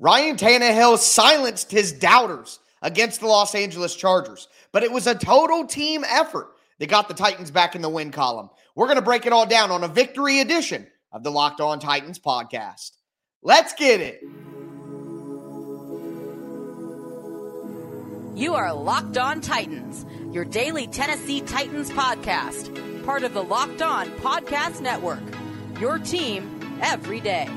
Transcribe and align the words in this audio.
Ryan 0.00 0.36
Tannehill 0.36 0.96
silenced 0.96 1.70
his 1.70 1.92
doubters 1.92 2.58
against 2.80 3.20
the 3.20 3.26
Los 3.26 3.54
Angeles 3.54 3.94
Chargers, 3.94 4.48
but 4.72 4.82
it 4.82 4.90
was 4.90 5.06
a 5.06 5.14
total 5.14 5.66
team 5.66 6.04
effort 6.04 6.48
that 6.78 6.88
got 6.88 7.06
the 7.06 7.14
Titans 7.14 7.50
back 7.50 7.76
in 7.76 7.82
the 7.82 7.88
win 7.90 8.10
column. 8.10 8.48
We're 8.74 8.86
going 8.86 8.96
to 8.96 9.02
break 9.02 9.26
it 9.26 9.34
all 9.34 9.44
down 9.44 9.70
on 9.70 9.84
a 9.84 9.88
victory 9.88 10.40
edition 10.40 10.86
of 11.12 11.22
the 11.22 11.30
Locked 11.30 11.60
On 11.60 11.78
Titans 11.78 12.18
podcast. 12.18 12.92
Let's 13.42 13.74
get 13.74 14.00
it. 14.00 14.22
You 18.34 18.54
are 18.54 18.72
Locked 18.72 19.18
On 19.18 19.42
Titans, 19.42 20.06
your 20.34 20.46
daily 20.46 20.86
Tennessee 20.86 21.42
Titans 21.42 21.90
podcast, 21.90 23.04
part 23.04 23.22
of 23.22 23.34
the 23.34 23.42
Locked 23.42 23.82
On 23.82 24.08
Podcast 24.12 24.80
Network. 24.80 25.20
Your 25.78 25.98
team 25.98 26.78
every 26.80 27.20
day. 27.20 27.50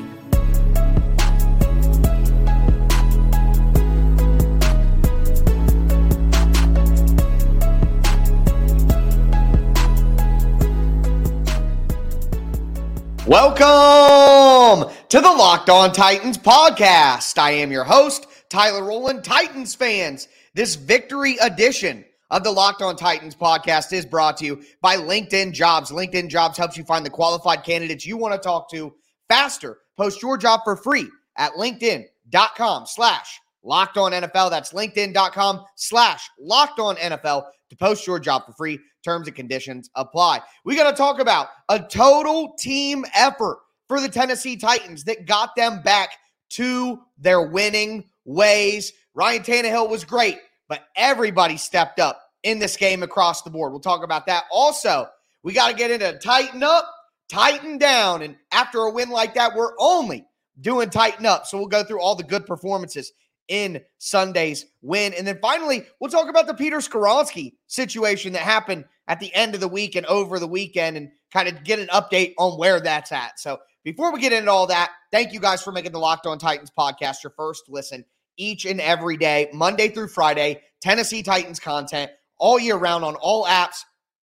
Welcome 13.25 14.93
to 15.07 15.21
the 15.21 15.29
Locked 15.29 15.69
On 15.69 15.93
Titans 15.93 16.37
podcast. 16.37 17.37
I 17.37 17.51
am 17.51 17.71
your 17.71 17.85
host, 17.85 18.27
Tyler 18.49 18.83
Rowland. 18.83 19.23
Titans 19.23 19.73
fans, 19.73 20.27
this 20.55 20.75
victory 20.75 21.37
edition 21.37 22.03
of 22.31 22.43
the 22.43 22.51
Locked 22.51 22.81
On 22.81 22.97
Titans 22.97 23.33
podcast 23.33 23.93
is 23.93 24.05
brought 24.05 24.35
to 24.37 24.45
you 24.45 24.61
by 24.81 24.97
LinkedIn 24.97 25.53
Jobs. 25.53 25.89
LinkedIn 25.89 26.27
Jobs 26.27 26.57
helps 26.57 26.75
you 26.75 26.83
find 26.83 27.05
the 27.05 27.09
qualified 27.09 27.63
candidates 27.63 28.05
you 28.05 28.17
want 28.17 28.33
to 28.33 28.39
talk 28.39 28.69
to 28.71 28.93
faster. 29.29 29.77
Post 29.95 30.21
your 30.21 30.37
job 30.37 30.59
for 30.65 30.75
free 30.75 31.07
at 31.37 31.53
linkedin.com 31.53 32.85
slash 32.87 33.39
locked 33.63 33.95
on 33.95 34.11
NFL. 34.11 34.49
That's 34.49 34.73
linkedin.com 34.73 35.63
slash 35.77 36.29
locked 36.37 36.81
on 36.81 36.97
NFL 36.97 37.45
to 37.69 37.75
post 37.77 38.05
your 38.05 38.19
job 38.19 38.45
for 38.45 38.51
free. 38.51 38.79
Terms 39.03 39.27
and 39.27 39.35
conditions 39.35 39.89
apply. 39.95 40.39
We 40.63 40.75
got 40.75 40.89
to 40.89 40.95
talk 40.95 41.19
about 41.19 41.47
a 41.69 41.79
total 41.79 42.53
team 42.57 43.05
effort 43.13 43.59
for 43.87 43.99
the 43.99 44.09
Tennessee 44.09 44.55
Titans 44.55 45.03
that 45.03 45.25
got 45.25 45.55
them 45.55 45.81
back 45.81 46.11
to 46.51 46.99
their 47.17 47.41
winning 47.41 48.05
ways. 48.25 48.93
Ryan 49.13 49.43
Tannehill 49.43 49.89
was 49.89 50.05
great, 50.05 50.39
but 50.69 50.85
everybody 50.95 51.57
stepped 51.57 51.99
up 51.99 52.21
in 52.43 52.59
this 52.59 52.77
game 52.77 53.03
across 53.03 53.41
the 53.41 53.49
board. 53.49 53.71
We'll 53.71 53.81
talk 53.81 54.03
about 54.03 54.25
that. 54.27 54.45
Also, 54.51 55.07
we 55.43 55.53
got 55.53 55.69
to 55.69 55.75
get 55.75 55.91
into 55.91 56.17
tighten 56.19 56.63
up, 56.63 56.89
tighten 57.27 57.77
down. 57.77 58.21
And 58.21 58.37
after 58.51 58.79
a 58.79 58.91
win 58.91 59.09
like 59.09 59.33
that, 59.33 59.55
we're 59.55 59.73
only 59.79 60.25
doing 60.61 60.89
tighten 60.89 61.25
up. 61.25 61.45
So 61.45 61.57
we'll 61.57 61.67
go 61.67 61.83
through 61.83 62.01
all 62.01 62.15
the 62.15 62.23
good 62.23 62.45
performances 62.45 63.11
in 63.47 63.81
Sunday's 63.97 64.65
win. 64.81 65.13
And 65.13 65.27
then 65.27 65.39
finally, 65.41 65.85
we'll 65.99 66.09
talk 66.09 66.29
about 66.29 66.47
the 66.47 66.53
Peter 66.53 66.77
Skoronski 66.77 67.53
situation 67.67 68.33
that 68.33 68.41
happened 68.41 68.85
at 69.07 69.19
the 69.19 69.33
end 69.33 69.53
of 69.53 69.61
the 69.61 69.67
week 69.67 69.95
and 69.95 70.05
over 70.05 70.39
the 70.39 70.47
weekend 70.47 70.97
and 70.97 71.09
kind 71.31 71.47
of 71.47 71.63
get 71.63 71.79
an 71.79 71.87
update 71.87 72.33
on 72.37 72.57
where 72.57 72.79
that's 72.79 73.11
at. 73.11 73.39
So 73.39 73.59
before 73.83 74.13
we 74.13 74.21
get 74.21 74.33
into 74.33 74.51
all 74.51 74.67
that, 74.67 74.91
thank 75.11 75.33
you 75.33 75.39
guys 75.39 75.61
for 75.61 75.71
making 75.71 75.91
the 75.91 75.99
Locked 75.99 76.25
On 76.25 76.37
Titans 76.37 76.71
podcast 76.77 77.23
your 77.23 77.33
first 77.35 77.63
listen 77.67 78.05
each 78.37 78.65
and 78.65 78.79
every 78.79 79.17
day, 79.17 79.49
Monday 79.53 79.89
through 79.89 80.07
Friday, 80.07 80.61
Tennessee 80.81 81.21
Titans 81.21 81.59
content 81.59 82.11
all 82.39 82.59
year 82.59 82.77
round 82.77 83.03
on 83.03 83.15
all 83.15 83.45
apps, 83.45 83.83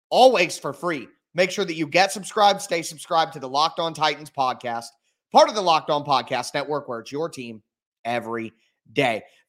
always 0.10 0.58
for 0.58 0.74
free. 0.74 1.08
Make 1.36 1.52
sure 1.52 1.66
that 1.66 1.76
you 1.76 1.88
get 1.88 2.12
subscribed, 2.12 2.62
stay 2.62 2.82
subscribed 2.82 3.34
to 3.34 3.40
the 3.40 3.50
Locked 3.50 3.80
On 3.80 3.94
Titans 3.94 4.32
podcast, 4.32 4.88
part 5.32 5.50
of 5.50 5.56
the 5.56 5.62
Locked 5.62 5.90
On 5.90 6.04
Podcast 6.04 6.54
Network, 6.54 6.88
where 6.88 7.00
it's 7.00 7.12
your 7.12 7.30
team 7.30 7.62
every 8.04 8.50
day. 8.50 8.56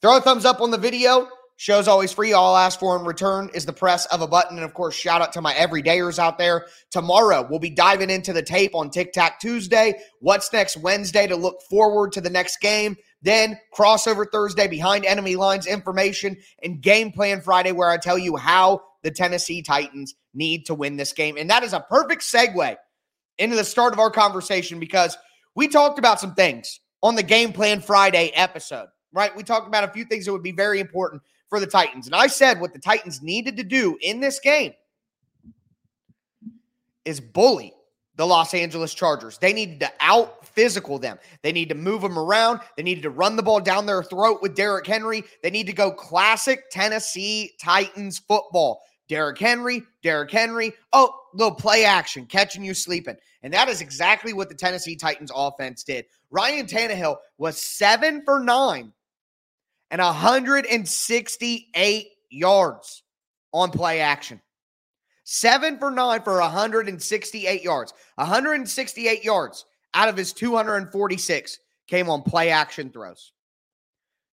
Throw 0.02 0.16
a 0.16 0.20
thumbs 0.20 0.44
up 0.44 0.60
on 0.60 0.70
the 0.70 0.78
video. 0.78 1.28
Show's 1.56 1.88
always 1.88 2.10
free. 2.10 2.33
All 2.33 2.55
I 2.55 2.64
ask 2.64 2.80
for 2.80 2.96
in 2.98 3.05
return 3.05 3.50
is 3.52 3.66
the 3.66 3.72
press 3.74 4.06
of 4.06 4.22
a 4.22 4.27
button. 4.27 4.56
And 4.56 4.64
of 4.64 4.72
course, 4.72 4.94
shout 4.94 5.20
out 5.20 5.34
to 5.34 5.42
my 5.42 5.52
everydayers 5.52 6.18
out 6.18 6.39
there. 6.39 6.67
Tomorrow, 6.90 7.48
we'll 7.51 7.58
be 7.58 7.68
diving 7.68 8.08
into 8.08 8.33
the 8.33 8.42
tape 8.42 8.74
on 8.74 8.89
Tic 8.89 9.12
Tac 9.12 9.40
Tuesday. 9.40 10.01
What's 10.20 10.51
next 10.55 10.78
Wednesday 10.78 11.27
to 11.27 11.36
look 11.36 11.61
forward 11.68 12.12
to 12.12 12.23
the 12.23 12.30
next 12.30 12.61
game. 12.62 12.96
Then 13.20 13.58
crossover 13.77 14.24
Thursday, 14.30 14.68
behind 14.68 15.05
enemy 15.05 15.36
lines 15.36 15.67
information, 15.67 16.39
and 16.62 16.80
game 16.80 17.12
plan 17.12 17.42
Friday, 17.42 17.72
where 17.72 17.90
I 17.90 17.98
tell 17.98 18.17
you 18.17 18.36
how 18.36 18.80
the 19.02 19.11
Tennessee 19.11 19.61
Titans 19.61 20.14
need 20.33 20.64
to 20.67 20.74
win 20.74 20.96
this 20.96 21.12
game. 21.12 21.36
And 21.36 21.51
that 21.51 21.62
is 21.62 21.74
a 21.74 21.80
perfect 21.80 22.22
segue 22.22 22.77
into 23.36 23.57
the 23.57 23.64
start 23.64 23.92
of 23.92 23.98
our 23.98 24.11
conversation 24.11 24.80
because 24.80 25.17
we 25.55 25.68
talked 25.68 25.98
about 25.98 26.20
some 26.20 26.34
things 26.34 26.80
on 27.02 27.17
the 27.17 27.22
game 27.22 27.52
plan 27.52 27.80
Friday 27.83 28.30
episode, 28.34 28.89
right? 29.12 29.34
We 29.34 29.42
talked 29.42 29.66
about 29.66 29.84
a 29.84 29.92
few 29.92 30.04
things 30.04 30.24
that 30.24 30.32
would 30.32 30.42
be 30.42 30.52
very 30.52 30.80
important 30.80 31.22
for 31.48 31.60
the 31.60 31.66
Titans. 31.66 32.06
And 32.06 32.14
I 32.14 32.28
said 32.28 32.60
what 32.60 32.72
the 32.72 32.78
Titans 32.78 33.22
needed 33.22 33.56
to 33.56 33.64
do 33.64 33.98
in 34.00 34.20
this 34.20 34.38
game 34.40 34.72
is 37.04 37.20
bully 37.20 37.74
the 38.16 38.26
Los 38.26 38.52
Angeles 38.52 38.92
Chargers. 38.92 39.38
They 39.38 39.54
needed 39.54 39.80
to 39.80 39.90
out 39.98 40.46
physical 40.46 40.98
them. 40.98 41.18
They 41.42 41.52
need 41.52 41.70
to 41.70 41.74
move 41.74 42.02
them 42.02 42.18
around. 42.18 42.60
They 42.76 42.82
needed 42.82 43.02
to 43.04 43.10
run 43.10 43.34
the 43.34 43.42
ball 43.42 43.60
down 43.60 43.86
their 43.86 44.02
throat 44.02 44.42
with 44.42 44.54
Derrick 44.54 44.86
Henry. 44.86 45.24
They 45.42 45.50
need 45.50 45.66
to 45.68 45.72
go 45.72 45.90
classic 45.90 46.64
Tennessee 46.70 47.52
Titans 47.58 48.18
football. 48.18 48.82
Derrick 49.08 49.38
Henry, 49.38 49.82
Derrick 50.02 50.30
Henry. 50.30 50.72
Oh, 50.92 51.12
little 51.32 51.54
play 51.54 51.84
action, 51.84 52.27
catching 52.27 52.62
you 52.62 52.74
sleeping. 52.74 53.16
And 53.42 53.54
that 53.54 53.68
is 53.68 53.80
exactly 53.80 54.34
what 54.34 54.50
the 54.50 54.54
Tennessee 54.54 54.96
Titans 54.96 55.32
offense 55.34 55.82
did. 55.82 56.04
Ryan 56.30 56.66
Tannehill 56.66 57.16
was 57.38 57.60
seven 57.60 58.22
for 58.24 58.38
nine 58.38 58.92
and 59.90 60.01
168 60.01 62.08
yards 62.30 63.02
on 63.52 63.70
play 63.70 64.01
action. 64.01 64.40
Seven 65.24 65.78
for 65.78 65.90
nine 65.90 66.23
for 66.23 66.40
168 66.40 67.62
yards. 67.62 67.92
168 68.17 69.24
yards 69.24 69.67
out 69.95 70.08
of 70.08 70.17
his 70.17 70.33
246 70.33 71.58
came 71.86 72.08
on 72.08 72.23
play 72.23 72.51
action 72.51 72.90
throws. 72.90 73.33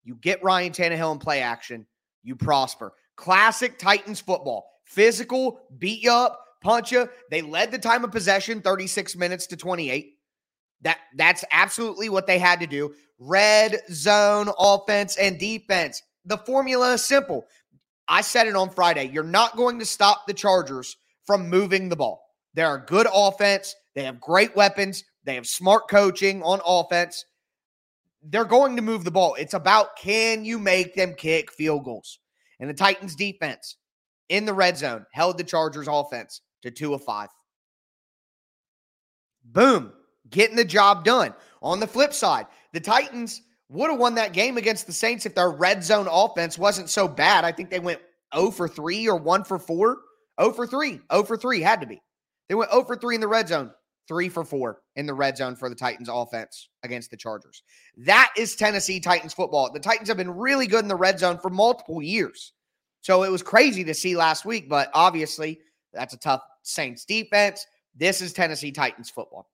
You 0.04 0.14
get 0.14 0.42
Ryan 0.42 0.72
Tannehill 0.72 1.12
in 1.12 1.18
play 1.18 1.40
action, 1.40 1.86
you 2.22 2.36
prosper. 2.36 2.92
Classic 3.16 3.78
Titans 3.78 4.20
football. 4.20 4.70
Physical, 4.84 5.60
beat 5.78 6.02
you 6.02 6.12
up, 6.12 6.38
punch 6.62 6.92
you. 6.92 7.08
They 7.30 7.42
led 7.42 7.72
the 7.72 7.78
time 7.78 8.04
of 8.04 8.12
possession 8.12 8.60
36 8.60 9.16
minutes 9.16 9.46
to 9.48 9.56
28. 9.56 10.15
That 10.82 10.98
that's 11.16 11.44
absolutely 11.52 12.08
what 12.08 12.26
they 12.26 12.38
had 12.38 12.60
to 12.60 12.66
do. 12.66 12.94
Red 13.18 13.80
zone 13.90 14.50
offense 14.58 15.16
and 15.16 15.38
defense. 15.38 16.02
The 16.24 16.38
formula 16.38 16.94
is 16.94 17.02
simple. 17.02 17.46
I 18.08 18.20
said 18.20 18.46
it 18.46 18.56
on 18.56 18.70
Friday. 18.70 19.10
You're 19.12 19.24
not 19.24 19.56
going 19.56 19.78
to 19.78 19.86
stop 19.86 20.26
the 20.26 20.34
Chargers 20.34 20.96
from 21.24 21.48
moving 21.48 21.88
the 21.88 21.96
ball. 21.96 22.22
They're 22.54 22.76
a 22.76 22.84
good 22.84 23.06
offense. 23.12 23.74
They 23.94 24.04
have 24.04 24.20
great 24.20 24.54
weapons. 24.54 25.04
They 25.24 25.34
have 25.34 25.46
smart 25.46 25.88
coaching 25.88 26.42
on 26.42 26.60
offense. 26.64 27.24
They're 28.22 28.44
going 28.44 28.76
to 28.76 28.82
move 28.82 29.04
the 29.04 29.10
ball. 29.10 29.34
It's 29.34 29.54
about 29.54 29.96
can 29.96 30.44
you 30.44 30.58
make 30.58 30.94
them 30.94 31.14
kick 31.14 31.50
field 31.52 31.84
goals? 31.84 32.18
And 32.60 32.68
the 32.70 32.74
Titans 32.74 33.16
defense 33.16 33.76
in 34.28 34.44
the 34.44 34.54
red 34.54 34.76
zone 34.76 35.06
held 35.12 35.38
the 35.38 35.44
Chargers 35.44 35.88
offense 35.88 36.42
to 36.62 36.70
two 36.70 36.94
of 36.94 37.02
five. 37.04 37.28
Boom 39.44 39.92
getting 40.30 40.56
the 40.56 40.64
job 40.64 41.04
done. 41.04 41.34
On 41.62 41.80
the 41.80 41.86
flip 41.86 42.12
side, 42.12 42.46
the 42.72 42.80
Titans 42.80 43.42
would 43.68 43.90
have 43.90 43.98
won 43.98 44.14
that 44.14 44.32
game 44.32 44.56
against 44.56 44.86
the 44.86 44.92
Saints 44.92 45.26
if 45.26 45.34
their 45.34 45.50
red 45.50 45.82
zone 45.82 46.08
offense 46.10 46.58
wasn't 46.58 46.90
so 46.90 47.08
bad. 47.08 47.44
I 47.44 47.52
think 47.52 47.70
they 47.70 47.80
went 47.80 48.00
0 48.34 48.50
for 48.50 48.68
3 48.68 49.08
or 49.08 49.16
1 49.16 49.44
for 49.44 49.58
4. 49.58 49.98
0 50.40 50.52
for 50.52 50.66
3. 50.66 51.00
0 51.12 51.22
for 51.24 51.36
3 51.36 51.60
had 51.60 51.80
to 51.80 51.86
be. 51.86 52.00
They 52.48 52.54
went 52.54 52.70
0 52.70 52.84
for 52.84 52.96
3 52.96 53.16
in 53.16 53.20
the 53.20 53.28
red 53.28 53.48
zone, 53.48 53.72
3 54.08 54.28
for 54.28 54.44
4 54.44 54.80
in 54.94 55.06
the 55.06 55.14
red 55.14 55.36
zone 55.36 55.56
for 55.56 55.68
the 55.68 55.74
Titans 55.74 56.08
offense 56.10 56.68
against 56.84 57.10
the 57.10 57.16
Chargers. 57.16 57.62
That 57.96 58.32
is 58.36 58.54
Tennessee 58.54 59.00
Titans 59.00 59.34
football. 59.34 59.72
The 59.72 59.80
Titans 59.80 60.08
have 60.08 60.16
been 60.16 60.30
really 60.30 60.66
good 60.66 60.84
in 60.84 60.88
the 60.88 60.94
red 60.94 61.18
zone 61.18 61.38
for 61.38 61.50
multiple 61.50 62.00
years. 62.00 62.52
So 63.00 63.22
it 63.24 63.30
was 63.30 63.42
crazy 63.42 63.84
to 63.84 63.94
see 63.94 64.16
last 64.16 64.44
week, 64.44 64.68
but 64.68 64.90
obviously 64.94 65.60
that's 65.92 66.14
a 66.14 66.18
tough 66.18 66.42
Saints 66.62 67.04
defense. 67.04 67.66
This 67.94 68.20
is 68.20 68.32
Tennessee 68.32 68.72
Titans 68.72 69.10
football 69.10 69.48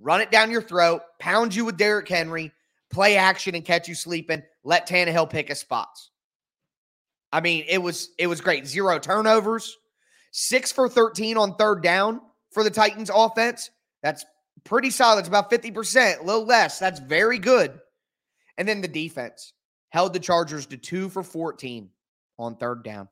run 0.00 0.20
it 0.20 0.30
down 0.30 0.50
your 0.50 0.62
throat, 0.62 1.02
pound 1.18 1.54
you 1.54 1.64
with 1.64 1.76
Derrick 1.76 2.08
Henry, 2.08 2.52
play 2.90 3.16
action 3.16 3.54
and 3.54 3.64
catch 3.64 3.88
you 3.88 3.94
sleeping, 3.94 4.42
let 4.64 4.88
Tannehill 4.88 5.30
pick 5.30 5.48
his 5.48 5.58
spots. 5.58 6.10
I 7.32 7.40
mean, 7.40 7.64
it 7.68 7.78
was 7.78 8.10
it 8.18 8.26
was 8.26 8.40
great. 8.40 8.66
Zero 8.66 8.98
turnovers, 8.98 9.76
six 10.30 10.72
for 10.72 10.88
13 10.88 11.36
on 11.36 11.54
third 11.56 11.82
down 11.82 12.20
for 12.50 12.64
the 12.64 12.70
Titans 12.70 13.10
offense. 13.12 13.70
That's 14.02 14.24
pretty 14.64 14.90
solid. 14.90 15.20
It's 15.20 15.28
about 15.28 15.50
50%, 15.50 16.20
a 16.20 16.22
little 16.22 16.44
less. 16.44 16.78
That's 16.78 17.00
very 17.00 17.38
good. 17.38 17.78
And 18.56 18.66
then 18.66 18.80
the 18.80 18.88
defense 18.88 19.52
held 19.90 20.12
the 20.12 20.20
Chargers 20.20 20.66
to 20.66 20.76
two 20.76 21.08
for 21.08 21.22
14 21.22 21.90
on 22.38 22.56
third 22.56 22.82
down. 22.82 23.08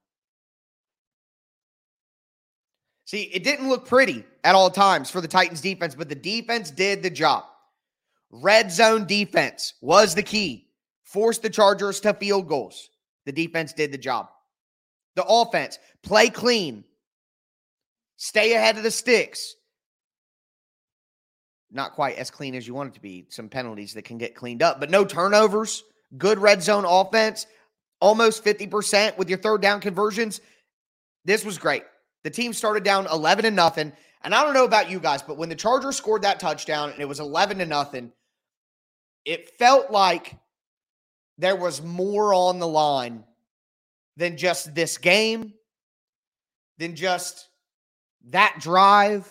See, 3.07 3.23
it 3.33 3.45
didn't 3.45 3.69
look 3.69 3.87
pretty 3.87 4.25
at 4.43 4.55
all 4.55 4.69
times 4.69 5.11
for 5.11 5.21
the 5.21 5.29
Titans 5.29 5.61
defense, 5.61 5.95
but 5.95 6.09
the 6.09 6.15
defense 6.15 6.71
did 6.71 7.03
the 7.03 7.11
job. 7.11 7.45
Red 8.31 8.71
zone 8.71 9.07
defense 9.07 9.75
was 9.81 10.15
the 10.15 10.23
key 10.23 10.67
force 11.05 11.39
the 11.39 11.49
Chargers 11.49 12.01
to 12.01 12.13
field 12.13 12.49
goals. 12.49 12.91
The 13.25 13.33
defense 13.33 13.73
did 13.73 13.93
the 13.93 13.99
job. 13.99 14.29
The 15.15 15.25
offense, 15.25 15.79
play 16.03 16.29
clean, 16.29 16.85
stay 18.17 18.55
ahead 18.55 18.77
of 18.77 18.83
the 18.83 18.91
sticks. 18.91 19.55
Not 21.71 21.93
quite 21.93 22.19
as 22.19 22.31
clean 22.31 22.55
as 22.55 22.67
you 22.67 22.75
want 22.75 22.91
it 22.91 22.95
to 22.95 23.01
be. 23.01 23.27
Some 23.29 23.49
penalties 23.49 23.95
that 23.95 24.05
can 24.05 24.19
get 24.19 24.35
cleaned 24.35 24.63
up, 24.63 24.81
but 24.81 24.91
no 24.91 25.05
turnovers. 25.05 25.85
Good 26.19 26.39
red 26.39 26.63
zone 26.63 26.85
offense, 26.85 27.47
almost 28.01 28.45
50% 28.45 29.17
with 29.17 29.29
your 29.29 29.39
third 29.39 29.63
down 29.63 29.81
conversions. 29.81 30.41
This 31.25 31.45
was 31.45 31.57
great. 31.57 31.85
The 32.27 32.31
team 32.31 32.53
started 32.53 32.83
down 32.83 33.07
11 33.07 33.45
to 33.45 33.53
nothing. 33.53 33.93
And 34.25 34.35
I 34.35 34.43
don't 34.43 34.53
know 34.53 34.65
about 34.65 34.91
you 34.91 34.99
guys, 34.99 35.23
but 35.23 35.37
when 35.37 35.49
the 35.49 35.55
Chargers 35.55 35.95
scored 35.95 36.23
that 36.23 36.41
touchdown 36.41 36.91
and 36.91 37.01
it 37.01 37.07
was 37.07 37.21
11 37.21 37.59
to 37.59 37.67
nothing, 37.67 38.11
it 39.25 39.51
felt 39.51 39.93
like 39.93 40.35
there 41.39 41.55
was 41.55 41.81
more 41.81 42.35
on 42.35 42.59
the 42.59 42.67
line 42.67 43.23
than 44.17 44.37
just 44.37 44.75
this 44.75 44.99
game, 44.99 45.55
than 46.79 46.97
just 46.97 47.49
that 48.31 48.57
drive. 48.59 49.31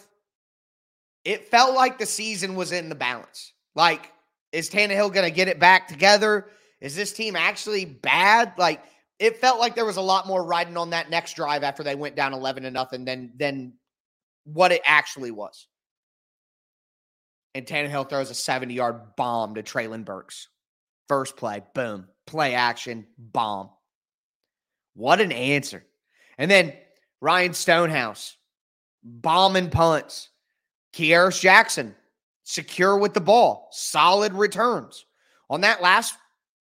It 1.26 1.50
felt 1.50 1.76
like 1.76 2.00
the 2.00 2.06
season 2.06 2.56
was 2.56 2.72
in 2.72 2.88
the 2.88 2.96
balance. 2.96 3.52
Like, 3.76 4.10
is 4.54 4.70
Tannehill 4.70 5.12
going 5.12 5.30
to 5.30 5.36
get 5.36 5.50
it 5.50 5.60
back 5.60 5.90
together? 5.90 6.48
Is 6.80 6.96
this 6.96 7.12
team 7.12 7.36
actually 7.36 7.84
bad? 7.84 8.54
Like, 8.58 8.86
it 9.20 9.38
felt 9.38 9.60
like 9.60 9.76
there 9.76 9.86
was 9.86 9.98
a 9.98 10.02
lot 10.02 10.28
more 10.28 10.44
riding 10.44 10.78
on 10.78 10.90
that 10.90 11.10
next 11.10 11.36
drive 11.36 11.64
after 11.64 11.84
they 11.84 11.96
went 11.96 12.16
down 12.16 12.34
11 12.34 12.64
to 12.64 12.72
nothing 12.72 13.06
than 13.06 13.32
than 13.38 13.74
what 14.44 14.72
it 14.72 14.82
actually 14.86 15.32
was. 15.32 15.68
And 17.54 17.66
Tannehill 17.66 18.10
throws 18.10 18.30
a 18.30 18.36
70 18.36 18.74
yard 18.74 19.16
bomb 19.16 19.56
to 19.56 19.64
Treylon 19.64 20.04
Burks. 20.04 20.50
First 21.08 21.38
play, 21.38 21.64
boom, 21.74 22.08
play 22.26 22.54
action, 22.54 23.08
bomb. 23.18 23.70
What 24.94 25.22
an 25.22 25.32
answer. 25.32 25.86
And 26.38 26.50
then 26.50 26.74
Ryan 27.22 27.54
Stonehouse, 27.54 28.36
bombing 29.04 29.70
punts. 29.70 30.30
Kearis 30.94 31.42
Jackson, 31.42 31.94
secure 32.44 32.98
with 32.98 33.14
the 33.14 33.22
ball, 33.22 33.68
solid 33.72 34.34
returns. 34.34 35.06
On 35.50 35.62
that 35.62 35.82
last 35.82 36.16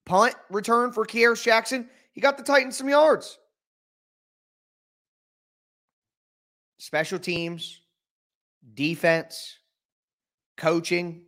punt 0.05 0.35
return 0.51 0.93
for 0.93 1.07
Kearis 1.07 1.43
Jackson, 1.43 1.89
he 2.15 2.21
got 2.21 2.39
the 2.39 2.45
Titans 2.45 2.77
some 2.77 2.89
yards. 2.89 3.39
Special 6.79 7.19
teams, 7.19 7.81
defense, 8.75 9.59
coaching, 10.57 11.23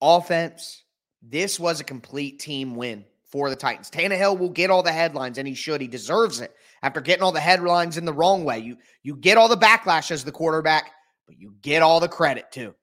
offense. 0.00 0.84
This 1.22 1.58
was 1.58 1.80
a 1.80 1.84
complete 1.84 2.38
team 2.38 2.74
win 2.74 3.04
for 3.24 3.48
the 3.48 3.56
Titans. 3.56 3.90
Tannehill 3.90 4.38
will 4.38 4.50
get 4.50 4.70
all 4.70 4.82
the 4.82 4.92
headlines, 4.92 5.38
and 5.38 5.48
he 5.48 5.54
should. 5.54 5.80
He 5.80 5.88
deserves 5.88 6.40
it 6.40 6.54
after 6.82 7.00
getting 7.00 7.22
all 7.22 7.32
the 7.32 7.40
headlines 7.40 7.96
in 7.96 8.04
the 8.04 8.12
wrong 8.12 8.44
way. 8.44 8.58
You 8.58 8.76
you 9.02 9.16
get 9.16 9.38
all 9.38 9.48
the 9.48 9.56
backlash 9.56 10.10
as 10.10 10.22
the 10.24 10.32
quarterback, 10.32 10.90
but 11.26 11.38
you 11.38 11.54
get 11.62 11.82
all 11.82 12.00
the 12.00 12.08
credit 12.08 12.50
too. 12.52 12.74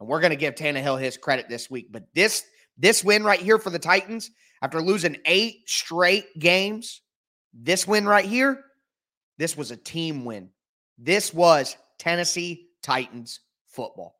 And 0.00 0.08
we're 0.08 0.20
going 0.20 0.30
to 0.30 0.36
give 0.36 0.54
Tannehill 0.54 1.00
his 1.00 1.16
credit 1.16 1.48
this 1.48 1.70
week. 1.70 1.88
But 1.90 2.04
this 2.14 2.44
this 2.76 3.04
win 3.04 3.22
right 3.22 3.40
here 3.40 3.58
for 3.58 3.70
the 3.70 3.78
Titans, 3.78 4.30
after 4.66 4.82
losing 4.82 5.16
eight 5.26 5.62
straight 5.66 6.36
games, 6.36 7.00
this 7.54 7.86
win 7.86 8.04
right 8.04 8.24
here, 8.24 8.64
this 9.38 9.56
was 9.56 9.70
a 9.70 9.76
team 9.76 10.24
win. 10.24 10.48
This 10.98 11.32
was 11.32 11.76
Tennessee 12.00 12.70
Titans 12.82 13.38
football. 13.68 14.18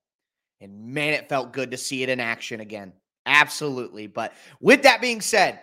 And 0.60 0.94
man, 0.94 1.14
it 1.14 1.28
felt 1.28 1.52
good 1.52 1.72
to 1.72 1.76
see 1.76 2.04
it 2.04 2.08
in 2.08 2.20
action 2.20 2.60
again. 2.60 2.92
Absolutely. 3.26 4.06
But 4.06 4.34
with 4.60 4.84
that 4.84 5.00
being 5.00 5.20
said, 5.20 5.58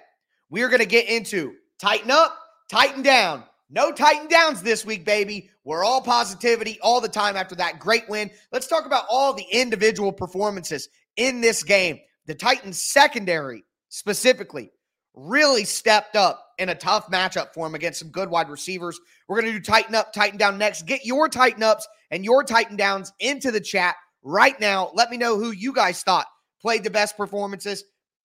we 0.50 0.64
are 0.64 0.68
going 0.68 0.82
to 0.82 0.86
get 0.86 1.08
into 1.08 1.54
tighten 1.80 2.12
up, 2.12 2.38
tighten 2.70 3.04
down. 3.04 3.46
No 3.70 3.90
tighten 3.94 4.28
downs 4.28 4.62
this 4.62 4.86
week, 4.86 5.06
baby. 5.06 5.50
We're 5.64 5.86
all 5.86 6.02
positivity 6.02 6.78
all 6.82 7.00
the 7.00 7.08
time 7.08 7.38
after 7.38 7.56
that 7.56 7.80
great 7.80 8.10
win. 8.10 8.30
Let's 8.52 8.68
talk 8.68 8.86
about 8.86 9.06
all 9.10 9.34
the 9.34 9.46
individual 9.50 10.12
performances 10.12 10.90
in 11.16 11.40
this 11.40 11.64
game. 11.64 12.02
The 12.26 12.36
Titans 12.36 12.84
secondary 12.84 13.64
specifically 13.94 14.72
really 15.14 15.64
stepped 15.64 16.16
up 16.16 16.44
in 16.58 16.70
a 16.70 16.76
tough 16.76 17.12
matchup 17.12 17.54
for 17.54 17.68
him 17.68 17.76
against 17.76 18.00
some 18.00 18.10
good 18.10 18.28
wide 18.28 18.50
receivers. 18.50 19.00
We're 19.28 19.40
going 19.40 19.54
to 19.54 19.60
do 19.60 19.64
tighten 19.64 19.94
up, 19.94 20.12
tighten 20.12 20.40
down 20.40 20.58
next. 20.58 20.88
Get 20.88 21.06
your 21.06 21.30
tighten 21.30 21.62
ups 21.62 21.88
and 22.10 22.26
your 22.26 22.44
tighten 22.44 22.76
downs 22.76 23.14
into 23.20 23.52
the 23.52 23.62
chat 23.62 23.96
right 24.24 24.60
now. 24.60 24.90
Let 24.96 25.12
me 25.12 25.18
know 25.18 25.38
who 25.38 25.52
you 25.52 25.74
guys 25.74 26.02
thought 26.02 26.26
played 26.60 26.84
the 26.84 26.90
best 26.90 27.16
performances. 27.16 27.84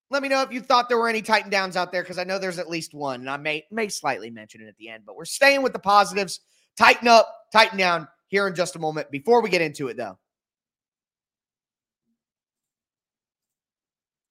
Let 0.09 0.23
me 0.23 0.29
know 0.29 0.41
if 0.41 0.51
you 0.51 0.59
thought 0.59 0.89
there 0.89 0.97
were 0.97 1.07
any 1.07 1.21
tighten 1.21 1.51
downs 1.51 1.77
out 1.77 1.91
there 1.91 2.01
because 2.01 2.17
I 2.17 2.23
know 2.23 2.39
there's 2.39 2.57
at 2.57 2.67
least 2.67 2.95
one, 2.95 3.19
and 3.19 3.29
I 3.29 3.37
may 3.37 3.67
may 3.69 3.89
slightly 3.89 4.31
mention 4.31 4.61
it 4.61 4.67
at 4.67 4.77
the 4.77 4.89
end. 4.89 5.03
But 5.05 5.17
we're 5.17 5.25
staying 5.25 5.61
with 5.61 5.73
the 5.73 5.77
positives. 5.77 6.39
Tighten 6.77 7.07
up, 7.07 7.31
tighten 7.53 7.77
down 7.77 8.07
here 8.27 8.47
in 8.47 8.55
just 8.55 8.75
a 8.75 8.79
moment. 8.79 9.11
Before 9.11 9.43
we 9.43 9.49
get 9.49 9.61
into 9.61 9.87
it, 9.87 9.97
though, 9.97 10.17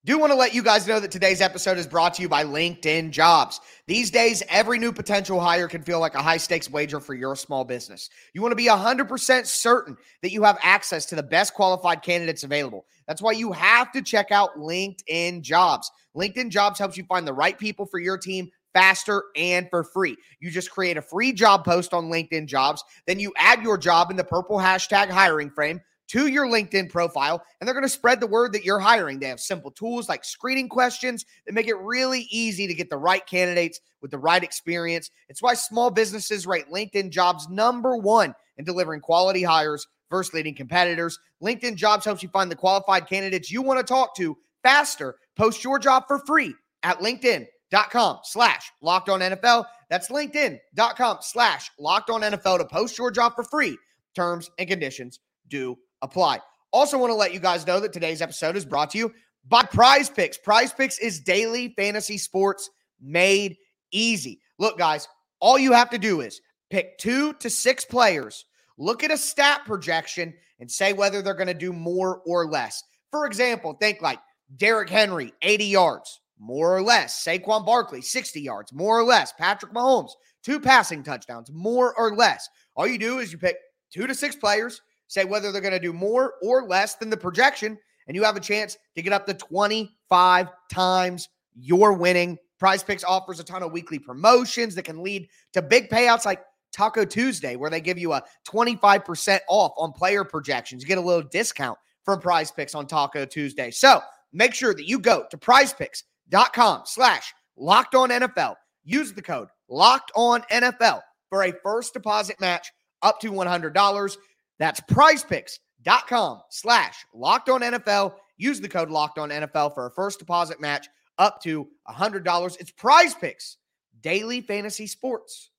Do 0.05 0.17
want 0.17 0.31
to 0.31 0.39
let 0.39 0.55
you 0.55 0.62
guys 0.62 0.87
know 0.87 1.00
that 1.00 1.11
today's 1.11 1.41
episode 1.41 1.77
is 1.77 1.87
brought 1.87 2.15
to 2.15 2.23
you 2.23 2.29
by 2.29 2.45
LinkedIn 2.45 3.11
Jobs. 3.11 3.61
These 3.89 4.12
days, 4.12 4.45
every 4.49 4.79
new 4.79 4.93
potential 4.93 5.41
hire 5.41 5.67
can 5.67 5.83
feel 5.83 5.99
like 5.99 6.15
a 6.15 6.23
high 6.23 6.37
stakes 6.37 6.71
wager 6.71 7.00
for 7.00 7.15
your 7.15 7.35
small 7.35 7.65
business. 7.65 8.09
You 8.33 8.41
want 8.41 8.53
to 8.53 8.56
be 8.56 8.69
100% 8.69 9.47
certain 9.47 9.97
that 10.23 10.31
you 10.31 10.45
have 10.45 10.56
access 10.62 11.05
to 11.06 11.17
the 11.17 11.23
best 11.25 11.53
qualified 11.53 12.03
candidates 12.03 12.45
available. 12.45 12.87
That's 13.09 13.21
why 13.21 13.33
you 13.33 13.50
have 13.50 13.91
to 13.91 14.00
check 14.00 14.31
out 14.31 14.56
LinkedIn 14.56 15.43
Jobs. 15.43 15.91
LinkedIn 16.17 16.50
Jobs 16.50 16.79
helps 16.79 16.97
you 16.97 17.03
find 17.03 17.27
the 17.27 17.35
right 17.35 17.59
people 17.59 17.85
for 17.85 17.99
your 17.99 18.19
team 18.19 18.50
faster 18.73 19.25
and 19.35 19.69
for 19.69 19.83
free. 19.83 20.17
You 20.39 20.53
just 20.53 20.71
create 20.71 20.97
a 20.97 21.03
free 21.03 21.33
job 21.33 21.65
post 21.65 21.93
on 21.93 22.05
LinkedIn 22.05 22.47
Jobs, 22.47 22.85
then 23.09 23.19
you 23.19 23.33
add 23.37 23.65
your 23.65 23.77
job 23.77 24.12
in 24.12 24.17
the 24.17 24.23
purple 24.23 24.59
hashtag 24.59 25.11
hiring 25.11 25.50
frame 25.50 25.81
to 26.08 26.26
your 26.26 26.46
LinkedIn 26.46 26.90
profile, 26.90 27.43
and 27.60 27.66
they're 27.66 27.75
going 27.75 27.84
to 27.84 27.88
spread 27.88 28.20
the 28.20 28.26
word 28.26 28.52
that 28.52 28.64
you're 28.64 28.78
hiring. 28.78 29.19
They 29.19 29.28
have 29.28 29.40
simple 29.40 29.70
tools 29.70 30.08
like 30.08 30.25
screening 30.25 30.69
questions 30.69 31.25
that 31.46 31.55
make 31.55 31.69
it 31.69 31.78
really 31.78 32.26
easy 32.31 32.66
to 32.66 32.75
get 32.75 32.90
the 32.90 32.96
right 32.96 33.25
candidates 33.26 33.81
with 34.00 34.10
the 34.10 34.19
right 34.19 34.43
experience. 34.43 35.10
It's 35.28 35.43
why 35.43 35.55
small 35.55 35.90
businesses 35.90 36.46
rate 36.46 36.70
LinkedIn 36.72 37.10
jobs 37.10 37.49
number 37.49 37.96
one 37.96 38.34
in 38.56 38.64
delivering 38.64 39.00
quality 39.00 39.43
hires 39.43 39.87
versus 40.10 40.34
leading 40.34 40.55
competitors. 40.55 41.19
LinkedIn 41.43 41.76
jobs 41.76 42.05
helps 42.05 42.22
you 42.22 42.28
find 42.31 42.50
the 42.50 42.56
qualified 42.56 43.06
candidates 43.06 43.50
you 43.50 43.62
want 43.62 43.78
to 43.78 43.84
talk 43.84 44.16
to 44.16 44.37
faster. 44.62 45.16
Post 45.37 45.62
your 45.62 45.78
job 45.78 46.04
for 46.08 46.19
free 46.26 46.54
at 46.82 46.99
LinkedIn.com 47.00 48.18
slash 48.25 48.73
locked 48.80 49.09
on 49.09 49.21
NFL. 49.21 49.66
That's 49.90 50.11
LinkedIn.com 50.11 51.18
slash 51.21 51.71
locked 51.78 52.11
on 52.11 52.23
NFL 52.23 52.59
to 52.59 52.64
post 52.64 52.99
your 52.99 53.11
job 53.11 53.35
for 53.35 53.44
free. 53.44 53.76
Terms 54.14 54.50
and 54.59 54.68
conditions 54.68 55.21
do 55.49 55.78
apply. 56.02 56.40
Also, 56.73 56.99
want 56.99 57.11
to 57.11 57.14
let 57.14 57.33
you 57.33 57.40
guys 57.40 57.67
know 57.67 57.81
that 57.81 57.93
today's 57.93 58.21
episode 58.21 58.57
is 58.57 58.64
brought 58.64 58.90
to 58.90 58.99
you 58.99 59.12
by 59.49 59.62
Prize 59.62 60.11
Picks. 60.11 60.37
Prize 60.38 60.73
Picks 60.73 60.99
is 60.99 61.21
daily 61.21 61.73
fantasy 61.76 62.19
sports 62.19 62.71
made 63.00 63.57
easy. 63.90 64.40
Look, 64.59 64.78
guys, 64.78 65.09
all 65.40 65.59
you 65.59 65.73
have 65.73 65.90
to 65.90 65.99
do 65.99 66.21
is 66.21 66.40
pick 66.71 66.99
two 66.99 67.33
to 67.35 67.49
six 67.49 67.85
players, 67.85 68.45
look 68.76 69.02
at 69.02 69.11
a 69.11 69.17
stat 69.17 69.62
projection, 69.64 70.35
and 70.61 70.71
say 70.71 70.93
whether 70.93 71.23
they're 71.23 71.35
going 71.35 71.47
to 71.47 71.55
do 71.55 71.73
more 71.73 72.21
or 72.26 72.47
less. 72.47 72.83
For 73.11 73.26
example, 73.26 73.75
think 73.75 74.02
like 74.02 74.19
Derrick 74.57 74.90
Henry, 74.90 75.33
80 75.43 75.64
yards, 75.64 76.21
more 76.38 76.76
or 76.76 76.83
less. 76.83 77.25
Saquon 77.25 77.64
Barkley, 77.64 78.02
60 78.02 78.40
yards, 78.40 78.73
more 78.73 78.99
or 78.99 79.05
less. 79.05 79.33
Patrick 79.33 79.73
Mahomes, 79.73 80.11
two 80.43 80.61
passing 80.61 81.02
touchdowns, 81.02 81.50
more 81.52 81.95
or 81.97 82.14
less. 82.14 82.49
All 82.75 82.87
you 82.87 82.99
do 82.99 83.19
is 83.19 83.33
you 83.33 83.38
pick 83.38 83.57
two 83.90 84.07
to 84.07 84.14
six 84.14 84.37
players, 84.37 84.83
say 85.09 85.25
whether 85.25 85.50
they're 85.50 85.61
going 85.61 85.73
to 85.73 85.81
do 85.81 85.93
more 85.93 86.35
or 86.43 86.67
less 86.67 86.95
than 86.95 87.11
the 87.11 87.17
projection, 87.17 87.77
and 88.07 88.15
you 88.15 88.23
have 88.25 88.37
a 88.37 88.41
chance 88.41 88.79
to 88.97 89.03
get 89.03 89.12
up 89.12 89.27
to 89.27 89.35
25 89.35 90.49
times 90.71 91.29
your 91.55 91.93
winning. 91.93 92.38
Prize 92.59 92.83
Picks 92.83 93.05
offers 93.05 93.41
a 93.41 93.45
ton 93.45 93.62
of 93.62 93.73
weekly 93.73 93.99
promotions 93.99 94.75
that 94.75 94.85
can 94.85 95.03
lead 95.03 95.29
to 95.53 95.62
big 95.62 95.88
payouts 95.88 96.25
like 96.25 96.43
Taco 96.73 97.05
Tuesday, 97.05 97.57
where 97.57 97.71
they 97.71 97.81
give 97.81 97.99
you 97.99 98.12
a 98.12 98.23
25% 98.49 99.38
off 99.49 99.73
on 99.77 99.93
player 99.93 100.25
projections. 100.25 100.83
You 100.83 100.88
get 100.88 100.99
a 100.99 101.03
little 101.03 101.23
discount 101.23 101.79
from 102.05 102.21
Prize 102.21 102.50
Picks 102.50 102.75
on 102.75 102.87
Taco 102.87 103.25
Tuesday. 103.25 103.71
So 103.71 104.00
make 104.33 104.55
sure 104.55 104.75
that 104.75 104.88
you 104.88 104.99
go 104.99 105.25
to 105.31 105.37
prizepicks.com 105.38 106.83
slash 106.85 107.33
locked 107.57 107.95
on 107.95 108.11
NFL. 108.11 108.55
Use 108.85 109.12
the 109.12 109.23
code 109.23 109.49
locked 109.69 110.11
on 110.15 110.43
NFL 110.50 111.03
for 111.29 111.45
a 111.45 111.53
first 111.62 111.93
deposit 111.93 112.41
match 112.41 112.73
up 113.03 113.21
to 113.21 113.31
$100. 113.31 114.17
That's 114.59 114.81
prizepicks.com 114.81 116.43
slash 116.50 117.05
locked 117.15 117.49
on 117.49 117.61
NFL. 117.61 118.15
Use 118.37 118.61
the 118.61 118.69
code 118.69 118.91
locked 118.91 119.19
on 119.19 119.31
NFL 119.31 119.75
for 119.75 119.87
a 119.87 119.91
first 119.91 120.19
deposit 120.19 120.61
match 120.61 120.88
up 121.19 121.41
to 121.43 121.69
$100. 121.88 122.61
It's 122.61 122.71
prize 122.71 123.15
picks, 123.15 123.57
daily 124.00 124.41
fantasy 124.41 124.87
sports 124.87 125.50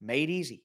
made 0.00 0.30
easy. 0.30 0.62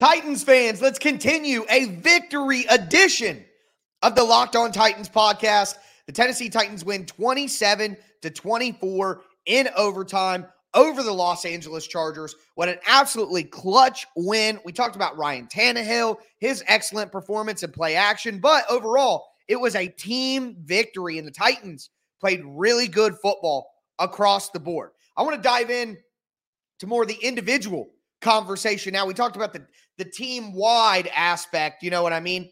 Titans 0.00 0.44
fans, 0.44 0.80
let's 0.80 0.98
continue 1.00 1.64
a 1.68 1.86
victory 1.86 2.64
edition 2.70 3.44
of 4.02 4.14
the 4.14 4.22
Locked 4.22 4.54
On 4.54 4.70
Titans 4.70 5.08
podcast. 5.08 5.74
The 6.06 6.12
Tennessee 6.12 6.48
Titans 6.48 6.84
win 6.84 7.04
27 7.04 7.96
to 8.22 8.30
24 8.30 9.22
in 9.46 9.68
overtime 9.76 10.46
over 10.74 11.02
the 11.02 11.12
Los 11.12 11.44
Angeles 11.44 11.88
Chargers. 11.88 12.36
What 12.54 12.68
an 12.68 12.78
absolutely 12.86 13.42
clutch 13.42 14.06
win. 14.14 14.60
We 14.64 14.70
talked 14.70 14.94
about 14.94 15.18
Ryan 15.18 15.48
Tannehill, 15.48 16.18
his 16.38 16.62
excellent 16.68 17.10
performance 17.10 17.64
and 17.64 17.72
play 17.72 17.96
action, 17.96 18.38
but 18.38 18.70
overall, 18.70 19.26
it 19.48 19.56
was 19.56 19.74
a 19.74 19.88
team 19.88 20.58
victory, 20.62 21.18
and 21.18 21.26
the 21.26 21.32
Titans 21.32 21.90
played 22.20 22.42
really 22.44 22.86
good 22.86 23.16
football 23.20 23.68
across 23.98 24.50
the 24.50 24.60
board. 24.60 24.90
I 25.16 25.22
want 25.22 25.34
to 25.34 25.42
dive 25.42 25.70
in 25.70 25.98
to 26.78 26.86
more 26.86 27.02
of 27.02 27.08
the 27.08 27.18
individual 27.20 27.90
conversation 28.20 28.92
now. 28.92 29.06
We 29.06 29.14
talked 29.14 29.36
about 29.36 29.52
the, 29.52 29.66
the 29.96 30.04
team 30.04 30.52
wide 30.52 31.08
aspect, 31.14 31.82
you 31.82 31.90
know 31.90 32.02
what 32.02 32.12
I 32.12 32.20
mean? 32.20 32.50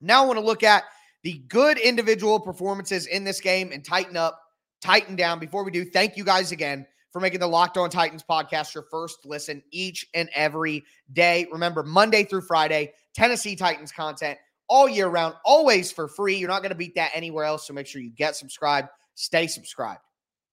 Now 0.00 0.22
I 0.24 0.26
want 0.26 0.38
to 0.38 0.44
look 0.44 0.62
at 0.62 0.84
the 1.22 1.42
good 1.48 1.78
individual 1.78 2.38
performances 2.38 3.06
in 3.06 3.24
this 3.24 3.40
game 3.40 3.72
and 3.72 3.84
tighten 3.84 4.16
up, 4.16 4.38
tighten 4.82 5.16
down. 5.16 5.38
Before 5.38 5.64
we 5.64 5.70
do, 5.70 5.84
thank 5.84 6.16
you 6.16 6.24
guys 6.24 6.52
again 6.52 6.86
for 7.10 7.20
making 7.20 7.40
the 7.40 7.46
Locked 7.46 7.78
On 7.78 7.88
Titans 7.88 8.24
podcast 8.28 8.74
your 8.74 8.84
first 8.90 9.24
listen 9.24 9.62
each 9.70 10.06
and 10.14 10.28
every 10.34 10.84
day. 11.12 11.46
Remember, 11.50 11.82
Monday 11.82 12.24
through 12.24 12.42
Friday, 12.42 12.92
Tennessee 13.14 13.56
Titans 13.56 13.92
content 13.92 14.38
all 14.68 14.88
year 14.88 15.08
round, 15.08 15.34
always 15.44 15.92
for 15.92 16.08
free. 16.08 16.36
You're 16.36 16.48
not 16.48 16.60
going 16.60 16.72
to 16.72 16.76
beat 16.76 16.94
that 16.96 17.12
anywhere 17.14 17.44
else. 17.44 17.66
So 17.66 17.72
make 17.72 17.86
sure 17.86 18.02
you 18.02 18.10
get 18.10 18.36
subscribed, 18.36 18.88
stay 19.14 19.46
subscribed 19.46 20.00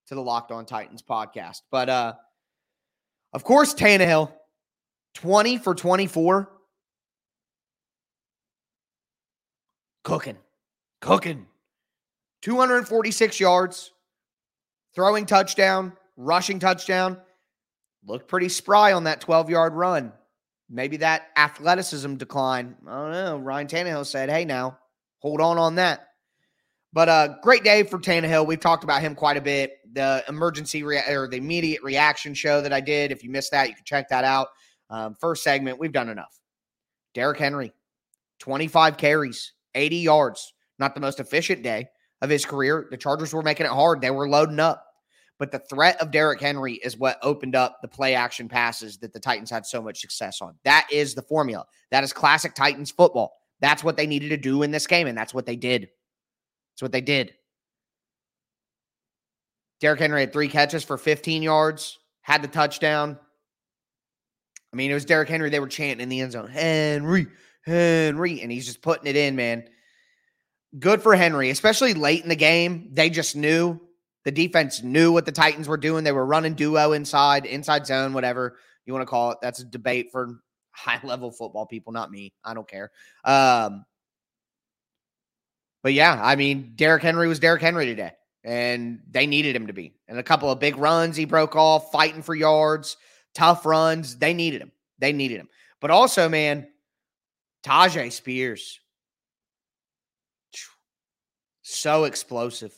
to 0.08 0.16
the 0.16 0.22
Locked 0.22 0.52
On 0.52 0.66
Titans 0.66 1.02
podcast. 1.02 1.62
But 1.72 1.90
uh 1.90 2.14
of 3.34 3.44
course, 3.44 3.74
Tannehill, 3.74 4.32
20 5.16 5.58
for 5.58 5.76
24. 5.76 6.52
Cooking. 10.04 10.38
Cooking. 11.00 11.48
246 12.42 13.40
yards, 13.40 13.92
throwing 14.96 15.26
touchdown, 15.26 15.94
rushing 16.18 16.60
touchdown. 16.60 17.18
Looked 18.06 18.28
pretty 18.28 18.50
spry 18.50 18.94
on 18.94 19.04
that 19.04 19.22
12 19.22 19.50
yard 19.52 19.74
run. 19.74 20.12
Maybe 20.70 20.98
that 20.98 21.28
athleticism 21.38 22.16
decline. 22.16 22.76
I 22.88 22.92
don't 22.92 23.12
know. 23.12 23.38
Ryan 23.38 23.68
Tannehill 23.68 24.06
said, 24.06 24.30
hey, 24.30 24.46
now 24.46 24.80
hold 25.20 25.40
on 25.40 25.58
on 25.58 25.76
that. 25.76 26.08
But 26.94 27.08
a 27.08 27.12
uh, 27.12 27.36
great 27.42 27.64
day 27.64 27.84
for 27.84 28.00
Tannehill. 28.00 28.46
We've 28.46 28.60
talked 28.60 28.84
about 28.84 29.02
him 29.02 29.16
quite 29.16 29.38
a 29.38 29.42
bit. 29.42 29.78
The 29.94 30.24
emergency 30.28 30.84
rea- 30.84 31.10
or 31.10 31.28
the 31.28 31.38
immediate 31.38 31.82
reaction 31.84 32.34
show 32.34 32.62
that 32.62 32.74
I 32.74 32.82
did. 32.82 33.12
If 33.12 33.24
you 33.24 33.30
missed 33.30 33.52
that, 33.52 33.70
you 33.70 33.76
can 33.76 33.86
check 33.86 34.10
that 34.10 34.26
out. 34.26 34.50
Um, 34.90 35.16
first 35.16 35.44
segment, 35.44 35.80
we've 35.80 35.94
done 35.94 36.10
enough. 36.10 36.38
Derrick 37.14 37.40
Henry, 37.40 37.72
25 38.40 38.98
carries, 38.98 39.54
80 39.74 39.98
yards. 39.98 40.54
Not 40.80 40.94
the 40.94 41.02
most 41.02 41.20
efficient 41.20 41.64
day 41.64 41.88
of 42.22 42.30
his 42.30 42.46
career. 42.46 42.88
The 42.92 42.98
Chargers 42.98 43.34
were 43.34 43.42
making 43.42 43.68
it 43.68 43.72
hard. 43.72 44.02
They 44.02 44.12
were 44.12 44.28
loading 44.28 44.60
up. 44.60 44.86
But 45.40 45.52
the 45.52 45.60
threat 45.60 46.00
of 46.02 46.12
Derrick 46.12 46.42
Henry 46.42 46.74
is 46.74 46.98
what 46.98 47.18
opened 47.24 47.56
up 47.56 47.80
the 47.82 47.88
play 47.88 48.16
action 48.16 48.48
passes 48.48 48.98
that 48.98 49.14
the 49.14 49.20
Titans 49.20 49.50
had 49.50 49.66
so 49.66 49.82
much 49.82 50.00
success 50.00 50.42
on. 50.42 50.56
That 50.66 50.88
is 50.92 51.16
the 51.16 51.24
formula. 51.24 51.66
That 51.90 52.04
is 52.04 52.14
classic 52.14 52.54
Titans 52.54 52.92
football. 52.92 53.34
That's 53.60 53.84
what 53.84 53.98
they 53.98 54.08
needed 54.08 54.30
to 54.30 54.38
do 54.38 54.62
in 54.62 54.72
this 54.72 54.88
game, 54.88 55.08
and 55.08 55.18
that's 55.18 55.34
what 55.34 55.46
they 55.46 55.56
did. 55.56 55.90
That's 56.74 56.82
what 56.82 56.92
they 56.92 57.02
did. 57.02 57.34
Derrick 59.80 60.00
Henry 60.00 60.22
had 60.22 60.32
three 60.32 60.48
catches 60.48 60.84
for 60.84 60.98
15 60.98 61.42
yards, 61.42 62.00
had 62.22 62.42
the 62.42 62.48
touchdown. 62.48 63.18
I 64.72 64.76
mean, 64.76 64.92
it 64.92 64.94
was 64.94 65.06
Derrick 65.06 65.28
Henry. 65.28 65.50
They 65.50 65.60
were 65.60 65.68
chanting 65.68 66.02
in 66.02 66.10
the 66.10 66.22
end 66.22 66.32
zone, 66.32 66.50
Henry, 66.50 67.28
Henry, 67.66 68.42
and 68.42 68.52
he's 68.52 68.66
just 68.66 68.82
putting 68.82 69.08
it 69.08 69.16
in, 69.16 69.36
man. 69.36 69.68
Good 70.80 71.02
for 71.02 71.16
Henry, 71.16 71.50
especially 71.50 71.94
late 71.94 72.24
in 72.24 72.30
the 72.30 72.36
game. 72.36 72.90
They 72.94 73.10
just 73.10 73.36
knew 73.36 73.82
the 74.24 74.32
defense 74.32 74.84
knew 74.84 75.12
what 75.12 75.26
the 75.26 75.32
Titans 75.32 75.68
were 75.68 75.78
doing. 75.78 76.04
They 76.04 76.12
were 76.12 76.26
running 76.26 76.54
duo 76.54 76.92
inside, 76.92 77.46
inside 77.46 77.88
zone, 77.88 78.14
whatever 78.14 78.58
you 78.86 78.94
want 78.94 79.02
to 79.02 79.10
call 79.10 79.32
it. 79.32 79.40
That's 79.42 79.60
a 79.60 79.66
debate 79.66 80.10
for 80.12 80.42
high 80.72 81.00
level 81.04 81.32
football 81.32 81.66
people, 81.66 81.92
not 81.92 82.12
me. 82.12 82.34
I 82.44 82.54
don't 82.54 82.68
care. 82.68 82.92
Um, 83.26 83.86
but 85.84 85.94
yeah, 85.94 86.20
I 86.22 86.36
mean, 86.36 86.74
Derrick 86.76 87.04
Henry 87.04 87.28
was 87.28 87.40
Derrick 87.40 87.62
Henry 87.62 87.86
today, 87.86 88.12
and 88.44 89.00
they 89.10 89.26
needed 89.26 89.56
him 89.56 89.68
to 89.68 89.74
be. 89.74 89.94
And 90.08 90.20
a 90.20 90.24
couple 90.24 90.50
of 90.50 90.60
big 90.60 90.78
runs 90.78 91.16
he 91.16 91.26
broke 91.26 91.56
off, 91.56 91.92
fighting 91.92 92.22
for 92.22 92.36
yards, 92.36 92.98
tough 93.34 93.66
runs. 93.66 94.18
They 94.18 94.34
needed 94.34 94.62
him. 94.62 94.72
They 95.00 95.14
needed 95.14 95.40
him. 95.40 95.50
But 95.80 95.92
also, 95.92 96.30
man, 96.30 96.68
Tyjae 97.64 98.12
Spears, 98.12 98.80
so 101.64 102.04
explosive, 102.04 102.74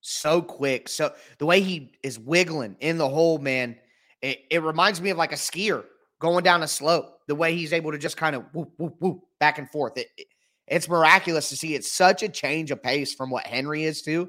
so 0.00 0.42
quick. 0.42 0.88
So 0.88 1.12
the 1.38 1.46
way 1.46 1.60
he 1.60 1.92
is 2.02 2.18
wiggling 2.18 2.76
in 2.80 2.98
the 2.98 3.08
hole, 3.08 3.38
man, 3.38 3.76
it, 4.22 4.40
it 4.50 4.62
reminds 4.62 5.00
me 5.00 5.10
of 5.10 5.18
like 5.18 5.32
a 5.32 5.36
skier 5.36 5.84
going 6.18 6.44
down 6.44 6.62
a 6.62 6.68
slope. 6.68 7.20
The 7.28 7.34
way 7.34 7.54
he's 7.54 7.72
able 7.72 7.92
to 7.92 7.98
just 7.98 8.16
kind 8.16 8.34
of 8.34 8.44
whoop, 8.52 8.72
whoop, 8.78 8.96
whoop 8.98 9.20
back 9.38 9.58
and 9.58 9.70
forth. 9.70 9.96
It, 9.96 10.08
it, 10.16 10.26
it's 10.70 10.88
miraculous 10.88 11.48
to 11.50 11.56
see. 11.56 11.74
It's 11.74 11.90
such 11.90 12.22
a 12.22 12.28
change 12.28 12.70
of 12.70 12.82
pace 12.82 13.14
from 13.14 13.30
what 13.30 13.46
Henry 13.46 13.84
is 13.84 14.02
to. 14.02 14.28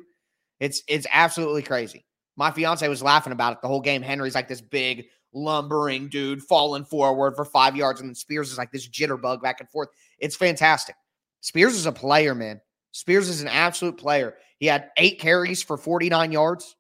It's 0.60 0.84
it's 0.88 1.08
absolutely 1.12 1.64
crazy. 1.64 2.06
My 2.36 2.52
fiance 2.52 2.88
was 2.88 3.04
laughing 3.04 3.34
about 3.34 3.54
it 3.54 3.62
the 3.62 3.68
whole 3.68 3.82
game. 3.82 4.02
Henry's 4.02 4.36
like 4.36 4.48
this 4.48 4.62
big 4.62 5.08
lumbering 5.34 6.10
dude 6.10 6.42
falling 6.42 6.86
forward 6.86 7.36
for 7.36 7.46
five 7.46 7.76
yards, 7.76 8.00
and 8.00 8.10
then 8.10 8.16
Spears 8.16 8.52
is 8.52 8.58
like 8.58 8.72
this 8.72 8.88
jitterbug 8.88 9.42
back 9.42 9.60
and 9.60 9.70
forth. 9.70 9.90
It's 10.20 10.36
fantastic. 10.36 10.96
Spears 11.42 11.76
is 11.76 11.86
a 11.86 11.92
player, 11.92 12.36
man. 12.36 12.62
Spears 12.92 13.30
is 13.30 13.42
an 13.42 13.48
absolute 13.48 13.98
player. 13.98 14.36
He 14.58 14.66
had 14.66 14.90
eight 14.98 15.20
carries 15.20 15.62
for 15.64 15.78
49 15.78 16.32
yards, 16.32 16.76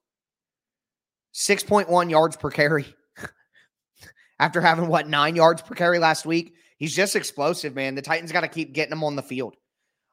6.1 1.34 2.10
yards 2.10 2.36
per 2.36 2.50
carry. 2.50 2.86
After 4.40 4.62
having 4.62 4.88
what 4.88 5.08
nine 5.08 5.36
yards 5.36 5.62
per 5.62 5.76
carry 5.76 6.00
last 6.00 6.26
week, 6.26 6.56
He's 6.80 6.96
just 6.96 7.18
explosive, 7.18 7.76
man. 7.76 7.96
The 7.96 8.02
Titans 8.02 8.32
got 8.32 8.42
to 8.42 8.48
keep 8.48 8.74
getting 8.74 8.94
him 8.94 9.04
on 9.04 9.18
the 9.18 9.22
field. 9.22 9.56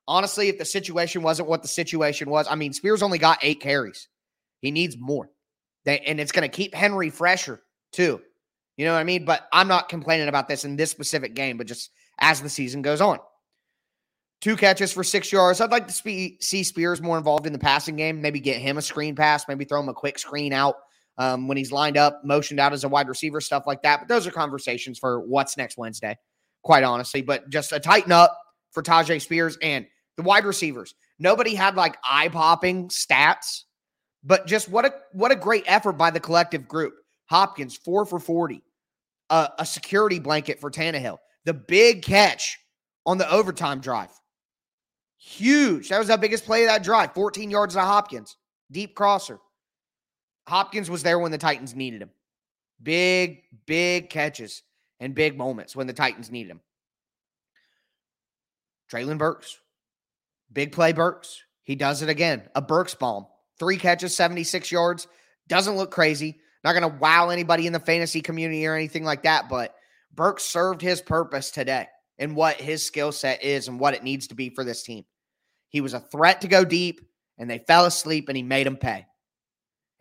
Honestly, 0.08 0.48
if 0.48 0.58
the 0.58 0.64
situation 0.64 1.22
wasn't 1.22 1.48
what 1.48 1.62
the 1.62 1.68
situation 1.68 2.28
was, 2.28 2.46
I 2.48 2.56
mean, 2.56 2.72
Spears 2.72 3.02
only 3.02 3.18
got 3.18 3.38
eight 3.42 3.60
carries. 3.60 4.08
He 4.60 4.72
needs 4.72 4.96
more. 4.98 5.30
They, 5.84 6.00
and 6.00 6.20
it's 6.20 6.32
going 6.32 6.48
to 6.48 6.54
keep 6.54 6.74
Henry 6.74 7.08
fresher, 7.10 7.62
too. 7.92 8.20
You 8.76 8.84
know 8.84 8.92
what 8.92 8.98
I 8.98 9.04
mean? 9.04 9.24
But 9.24 9.48
I'm 9.52 9.68
not 9.68 9.88
complaining 9.88 10.28
about 10.28 10.48
this 10.48 10.64
in 10.64 10.76
this 10.76 10.90
specific 10.90 11.34
game, 11.34 11.56
but 11.56 11.68
just 11.68 11.90
as 12.18 12.42
the 12.42 12.48
season 12.48 12.82
goes 12.82 13.00
on. 13.00 13.18
Two 14.40 14.56
catches 14.56 14.92
for 14.92 15.04
six 15.04 15.32
yards. 15.32 15.60
I'd 15.60 15.70
like 15.70 15.86
to 15.88 16.36
see 16.40 16.62
Spears 16.62 17.00
more 17.00 17.16
involved 17.16 17.46
in 17.46 17.52
the 17.52 17.58
passing 17.58 17.96
game. 17.96 18.20
Maybe 18.20 18.40
get 18.40 18.60
him 18.60 18.76
a 18.76 18.82
screen 18.82 19.14
pass, 19.14 19.46
maybe 19.48 19.64
throw 19.64 19.80
him 19.80 19.88
a 19.88 19.94
quick 19.94 20.18
screen 20.18 20.52
out 20.52 20.74
um, 21.16 21.48
when 21.48 21.56
he's 21.56 21.72
lined 21.72 21.96
up, 21.96 22.20
motioned 22.24 22.60
out 22.60 22.72
as 22.72 22.84
a 22.84 22.88
wide 22.88 23.08
receiver, 23.08 23.40
stuff 23.40 23.66
like 23.66 23.82
that. 23.82 24.00
But 24.00 24.08
those 24.08 24.26
are 24.26 24.30
conversations 24.32 24.98
for 24.98 25.20
what's 25.20 25.56
next 25.56 25.78
Wednesday 25.78 26.18
quite 26.66 26.82
honestly, 26.82 27.22
but 27.22 27.48
just 27.48 27.70
a 27.70 27.78
tighten 27.78 28.10
up 28.10 28.36
for 28.72 28.82
Tyjae 28.82 29.22
Spears 29.22 29.56
and 29.62 29.86
the 30.16 30.24
wide 30.24 30.44
receivers. 30.44 30.96
Nobody 31.20 31.54
had 31.54 31.76
like 31.76 31.96
eye 32.04 32.28
popping 32.28 32.88
stats, 32.88 33.62
but 34.24 34.48
just 34.48 34.68
what 34.68 34.84
a 34.84 34.92
what 35.12 35.30
a 35.30 35.36
great 35.36 35.62
effort 35.66 35.92
by 35.92 36.10
the 36.10 36.18
collective 36.18 36.66
group. 36.66 36.94
Hopkins 37.26 37.76
four 37.76 38.04
for 38.04 38.18
forty, 38.18 38.62
uh, 39.30 39.48
a 39.60 39.64
security 39.64 40.18
blanket 40.18 40.60
for 40.60 40.70
Tannehill. 40.70 41.18
The 41.44 41.54
big 41.54 42.02
catch 42.02 42.58
on 43.06 43.16
the 43.16 43.30
overtime 43.30 43.80
drive, 43.80 44.10
huge. 45.18 45.88
That 45.88 46.00
was 46.00 46.08
the 46.08 46.18
biggest 46.18 46.44
play 46.44 46.64
of 46.64 46.68
that 46.68 46.82
drive. 46.82 47.14
Fourteen 47.14 47.48
yards 47.48 47.74
to 47.74 47.80
Hopkins, 47.80 48.36
deep 48.72 48.96
crosser. 48.96 49.38
Hopkins 50.48 50.90
was 50.90 51.04
there 51.04 51.20
when 51.20 51.30
the 51.30 51.38
Titans 51.38 51.76
needed 51.76 52.02
him. 52.02 52.10
Big, 52.82 53.42
big 53.66 54.10
catches 54.10 54.62
and 55.00 55.14
big 55.14 55.36
moments 55.36 55.76
when 55.76 55.86
the 55.86 55.92
Titans 55.92 56.30
needed 56.30 56.50
him. 56.50 56.60
Treylon 58.90 59.18
Burks, 59.18 59.58
big 60.52 60.72
play 60.72 60.92
Burks. 60.92 61.42
He 61.62 61.74
does 61.74 62.02
it 62.02 62.08
again. 62.08 62.42
A 62.54 62.62
Burks 62.62 62.94
bomb. 62.94 63.26
Three 63.58 63.76
catches, 63.76 64.14
76 64.14 64.70
yards. 64.70 65.08
Doesn't 65.48 65.76
look 65.76 65.90
crazy. 65.90 66.40
Not 66.62 66.72
going 66.72 66.90
to 66.90 66.98
wow 66.98 67.30
anybody 67.30 67.66
in 67.66 67.72
the 67.72 67.80
fantasy 67.80 68.20
community 68.20 68.66
or 68.66 68.74
anything 68.74 69.04
like 69.04 69.22
that, 69.22 69.48
but 69.48 69.74
Burks 70.14 70.44
served 70.44 70.80
his 70.80 71.00
purpose 71.00 71.50
today 71.50 71.86
and 72.18 72.34
what 72.34 72.56
his 72.56 72.84
skill 72.84 73.12
set 73.12 73.42
is 73.42 73.68
and 73.68 73.78
what 73.78 73.94
it 73.94 74.02
needs 74.02 74.28
to 74.28 74.34
be 74.34 74.50
for 74.50 74.64
this 74.64 74.82
team. 74.82 75.04
He 75.68 75.80
was 75.80 75.94
a 75.94 76.00
threat 76.00 76.40
to 76.40 76.48
go 76.48 76.64
deep, 76.64 77.00
and 77.38 77.50
they 77.50 77.58
fell 77.58 77.84
asleep, 77.84 78.28
and 78.28 78.36
he 78.36 78.42
made 78.42 78.66
them 78.66 78.76
pay. 78.76 79.06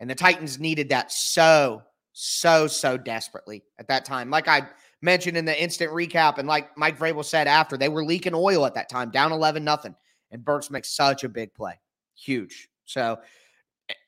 And 0.00 0.08
the 0.08 0.14
Titans 0.14 0.58
needed 0.58 0.88
that 0.90 1.12
so, 1.12 1.82
so, 2.12 2.66
so 2.66 2.96
desperately 2.96 3.62
at 3.78 3.88
that 3.88 4.04
time. 4.04 4.30
Like 4.30 4.48
I 4.48 4.68
mentioned 5.02 5.36
in 5.36 5.44
the 5.44 5.62
instant 5.62 5.90
recap, 5.92 6.38
and 6.38 6.48
like 6.48 6.76
Mike 6.76 6.98
Vrabel 6.98 7.24
said 7.24 7.46
after, 7.46 7.76
they 7.76 7.88
were 7.88 8.04
leaking 8.04 8.34
oil 8.34 8.66
at 8.66 8.74
that 8.74 8.88
time, 8.88 9.10
down 9.10 9.32
11 9.32 9.62
nothing. 9.64 9.94
And 10.30 10.44
Burks 10.44 10.70
makes 10.70 10.88
such 10.88 11.24
a 11.24 11.28
big 11.28 11.54
play. 11.54 11.78
Huge. 12.14 12.68
So 12.84 13.18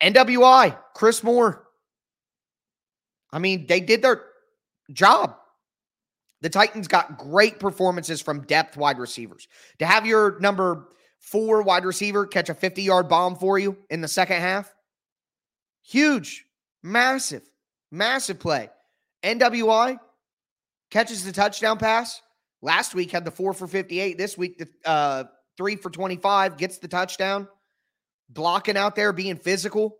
NWI, 0.02 0.76
Chris 0.94 1.22
Moore. 1.22 1.66
I 3.32 3.38
mean, 3.38 3.66
they 3.66 3.80
did 3.80 4.02
their 4.02 4.24
job. 4.92 5.36
The 6.40 6.48
Titans 6.48 6.88
got 6.88 7.18
great 7.18 7.58
performances 7.58 8.20
from 8.20 8.42
depth 8.42 8.76
wide 8.76 8.98
receivers. 8.98 9.48
To 9.80 9.86
have 9.86 10.06
your 10.06 10.38
number 10.40 10.88
four 11.18 11.62
wide 11.62 11.84
receiver 11.84 12.26
catch 12.26 12.48
a 12.48 12.54
50 12.54 12.82
yard 12.82 13.08
bomb 13.08 13.36
for 13.36 13.58
you 13.58 13.76
in 13.90 14.00
the 14.00 14.08
second 14.08 14.40
half, 14.40 14.74
huge, 15.82 16.46
massive, 16.82 17.42
massive 17.90 18.38
play. 18.38 18.70
NWI 19.22 19.98
catches 20.90 21.24
the 21.24 21.32
touchdown 21.32 21.78
pass. 21.78 22.20
Last 22.62 22.94
week 22.94 23.10
had 23.10 23.24
the 23.24 23.30
four 23.30 23.52
for 23.52 23.66
58. 23.66 24.18
This 24.18 24.36
week, 24.36 24.58
the 24.58 24.68
uh, 24.84 25.24
three 25.56 25.76
for 25.76 25.90
25, 25.90 26.56
gets 26.56 26.78
the 26.78 26.88
touchdown. 26.88 27.48
Blocking 28.30 28.76
out 28.76 28.94
there, 28.94 29.12
being 29.12 29.36
physical. 29.36 29.96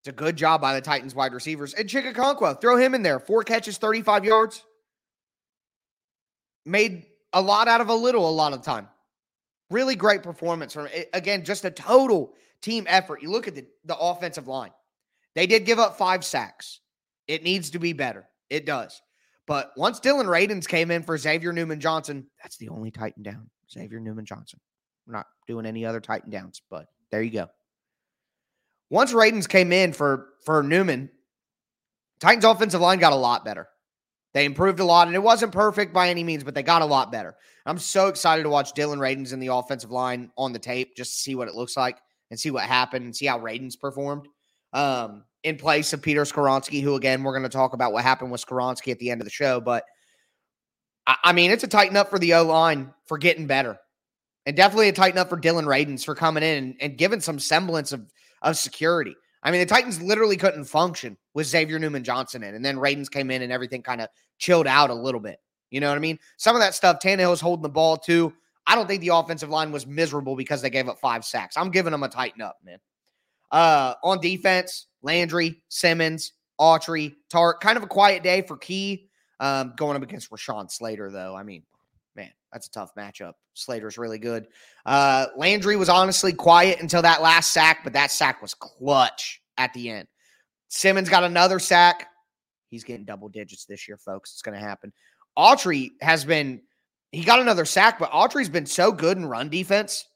It's 0.00 0.08
a 0.08 0.12
good 0.12 0.36
job 0.36 0.62
by 0.62 0.74
the 0.74 0.80
Titans 0.80 1.14
wide 1.14 1.34
receivers. 1.34 1.74
And 1.74 1.88
Chig 1.88 2.60
throw 2.60 2.76
him 2.76 2.94
in 2.94 3.02
there. 3.02 3.20
Four 3.20 3.44
catches, 3.44 3.76
35 3.76 4.24
yards. 4.24 4.64
Made 6.64 7.04
a 7.32 7.40
lot 7.40 7.68
out 7.68 7.80
of 7.80 7.88
a 7.88 7.94
little 7.94 8.28
a 8.28 8.32
lot 8.32 8.54
of 8.54 8.62
time. 8.62 8.88
Really 9.70 9.94
great 9.94 10.22
performance 10.22 10.72
from 10.72 10.88
again, 11.12 11.44
just 11.44 11.64
a 11.64 11.70
total 11.70 12.34
team 12.62 12.86
effort. 12.88 13.22
You 13.22 13.30
look 13.30 13.46
at 13.46 13.54
the, 13.54 13.66
the 13.84 13.96
offensive 13.96 14.48
line. 14.48 14.72
They 15.34 15.46
did 15.46 15.64
give 15.64 15.78
up 15.78 15.96
five 15.96 16.24
sacks. 16.24 16.80
It 17.28 17.44
needs 17.44 17.70
to 17.70 17.78
be 17.78 17.92
better. 17.92 18.26
It 18.50 18.66
does. 18.66 19.00
But 19.46 19.72
once 19.76 20.00
Dillon 20.00 20.26
Radunz 20.26 20.68
came 20.68 20.90
in 20.90 21.02
for 21.02 21.16
Xavier 21.16 21.52
Newman 21.52 21.80
Johnson, 21.80 22.26
that's 22.42 22.56
the 22.56 22.68
only 22.68 22.90
Titan 22.90 23.22
down. 23.22 23.48
Xavier 23.72 24.00
Newman 24.00 24.24
Johnson. 24.26 24.60
We're 25.06 25.14
not 25.14 25.26
doing 25.46 25.66
any 25.66 25.84
other 25.84 26.00
Titan 26.00 26.30
downs, 26.30 26.62
but 26.70 26.86
there 27.10 27.22
you 27.22 27.30
go. 27.30 27.48
Once 28.90 29.12
Radunz 29.12 29.48
came 29.48 29.72
in 29.72 29.92
for 29.92 30.28
for 30.44 30.62
Newman, 30.62 31.10
Titans 32.20 32.44
offensive 32.44 32.80
line 32.80 32.98
got 32.98 33.12
a 33.12 33.16
lot 33.16 33.44
better. 33.44 33.68
They 34.34 34.44
improved 34.44 34.78
a 34.78 34.84
lot, 34.84 35.08
and 35.08 35.16
it 35.16 35.22
wasn't 35.22 35.52
perfect 35.52 35.92
by 35.92 36.08
any 36.08 36.22
means, 36.22 36.44
but 36.44 36.54
they 36.54 36.62
got 36.62 36.82
a 36.82 36.86
lot 36.86 37.10
better. 37.10 37.34
I'm 37.66 37.78
so 37.78 38.06
excited 38.06 38.44
to 38.44 38.48
watch 38.48 38.72
Dillon 38.72 39.00
Radunz 39.00 39.32
in 39.32 39.40
the 39.40 39.48
offensive 39.48 39.90
line 39.90 40.30
on 40.36 40.52
the 40.52 40.58
tape 40.58 40.96
just 40.96 41.12
to 41.12 41.18
see 41.18 41.34
what 41.34 41.48
it 41.48 41.54
looks 41.54 41.76
like 41.76 41.98
and 42.30 42.38
see 42.38 42.50
what 42.50 42.64
happened 42.64 43.04
and 43.04 43.16
see 43.16 43.26
how 43.26 43.40
Radunz 43.40 43.78
performed 43.78 44.28
um, 44.72 45.24
in 45.42 45.56
place 45.56 45.92
of 45.92 46.02
Peter 46.02 46.22
Skoronski, 46.22 46.82
who, 46.82 46.96
again, 46.96 47.22
we're 47.22 47.32
going 47.32 47.42
to 47.42 47.48
talk 47.48 47.72
about 47.72 47.92
what 47.92 48.02
happened 48.02 48.30
with 48.30 48.44
Skoronski 48.44 48.92
at 48.92 48.98
the 48.98 49.10
end 49.10 49.20
of 49.20 49.24
the 49.24 49.30
show. 49.30 49.60
But 49.60 49.84
I, 51.06 51.16
I 51.24 51.32
mean, 51.32 51.50
it's 51.50 51.64
a 51.64 51.68
tighten 51.68 51.96
up 51.96 52.10
for 52.10 52.18
the 52.18 52.34
O 52.34 52.44
line 52.44 52.92
for 53.06 53.18
getting 53.18 53.46
better. 53.46 53.78
And 54.46 54.56
definitely 54.56 54.88
a 54.88 54.92
tighten 54.92 55.18
up 55.18 55.28
for 55.28 55.36
Dillon 55.36 55.66
Radunz 55.66 56.04
for 56.04 56.14
coming 56.14 56.42
in 56.42 56.64
and, 56.64 56.74
and 56.80 56.98
giving 56.98 57.20
some 57.20 57.38
semblance 57.38 57.92
of, 57.92 58.06
of 58.42 58.56
security. 58.56 59.14
I 59.42 59.50
mean, 59.50 59.60
the 59.60 59.66
Titans 59.66 60.02
literally 60.02 60.36
couldn't 60.36 60.64
function 60.64 61.16
with 61.34 61.46
Xavier 61.46 61.78
Newman 61.78 62.04
Johnson 62.04 62.42
in, 62.42 62.54
and 62.54 62.64
then 62.64 62.76
Radunz 62.76 63.10
came 63.10 63.30
in 63.30 63.42
and 63.42 63.52
everything 63.52 63.82
kind 63.82 64.00
of 64.00 64.08
chilled 64.38 64.66
out 64.66 64.90
a 64.90 64.94
little 64.94 65.20
bit. 65.20 65.38
You 65.70 65.80
know 65.80 65.88
what 65.88 65.96
I 65.96 66.00
mean? 66.00 66.18
Some 66.36 66.56
of 66.56 66.60
that 66.60 66.74
stuff, 66.74 66.98
Tannehill 66.98 67.30
was 67.30 67.40
holding 67.40 67.62
the 67.62 67.68
ball 67.68 67.96
too. 67.96 68.32
I 68.66 68.74
don't 68.74 68.86
think 68.86 69.00
the 69.00 69.08
offensive 69.08 69.48
line 69.48 69.72
was 69.72 69.86
miserable 69.86 70.36
because 70.36 70.62
they 70.62 70.70
gave 70.70 70.88
up 70.88 70.98
five 70.98 71.24
sacks. 71.24 71.56
I'm 71.56 71.70
giving 71.70 71.92
them 71.92 72.02
a 72.02 72.08
tighten 72.08 72.42
up, 72.42 72.56
man. 72.64 72.78
Uh, 73.50 73.94
on 74.02 74.20
defense, 74.20 74.86
Landry, 75.02 75.62
Simmons, 75.68 76.32
Autry, 76.60 77.14
Tart, 77.30 77.60
kind 77.60 77.76
of 77.76 77.82
a 77.82 77.88
quiet 77.88 78.22
day 78.22 78.42
for 78.42 78.56
Key. 78.56 79.08
Um, 79.40 79.72
going 79.76 79.96
up 79.96 80.02
against 80.02 80.30
Rashawn 80.30 80.70
Slater, 80.70 81.10
though. 81.10 81.34
I 81.34 81.42
mean, 81.42 81.62
man, 82.14 82.30
that's 82.52 82.66
a 82.66 82.70
tough 82.70 82.94
matchup. 82.94 83.32
Slater's 83.54 83.96
really 83.96 84.18
good. 84.18 84.46
Uh, 84.84 85.26
Landry 85.36 85.76
was 85.76 85.88
honestly 85.88 86.32
quiet 86.32 86.80
until 86.80 87.02
that 87.02 87.22
last 87.22 87.52
sack, 87.52 87.80
but 87.82 87.94
that 87.94 88.10
sack 88.10 88.42
was 88.42 88.52
clutch 88.54 89.40
at 89.56 89.72
the 89.72 89.88
end. 89.90 90.08
Simmons 90.68 91.08
got 91.08 91.24
another 91.24 91.58
sack. 91.58 92.08
He's 92.68 92.84
getting 92.84 93.04
double 93.04 93.28
digits 93.28 93.64
this 93.64 93.88
year, 93.88 93.96
folks. 93.96 94.32
It's 94.32 94.42
going 94.42 94.58
to 94.58 94.64
happen. 94.64 94.92
Autry 95.38 95.92
has 96.00 96.24
been, 96.24 96.60
he 97.10 97.24
got 97.24 97.40
another 97.40 97.64
sack, 97.64 97.98
but 97.98 98.12
Autry's 98.12 98.48
been 98.48 98.66
so 98.66 98.92
good 98.92 99.16
in 99.16 99.26
run 99.26 99.48
defense 99.48 100.06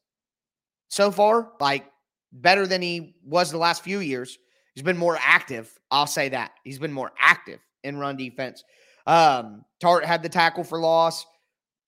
so 0.88 1.10
far, 1.10 1.52
like 1.60 1.86
better 2.34 2.66
than 2.66 2.82
he 2.82 3.16
was 3.24 3.50
the 3.50 3.58
last 3.58 3.82
few 3.82 4.00
years. 4.00 4.38
He's 4.74 4.82
been 4.82 4.98
more 4.98 5.16
active. 5.20 5.72
I'll 5.90 6.06
say 6.06 6.28
that. 6.30 6.50
He's 6.64 6.78
been 6.78 6.92
more 6.92 7.12
active 7.18 7.60
in 7.84 7.96
run 7.96 8.16
defense. 8.16 8.64
Um, 9.06 9.64
Tart 9.80 10.04
had 10.04 10.22
the 10.22 10.28
tackle 10.28 10.64
for 10.64 10.78
loss. 10.78 11.24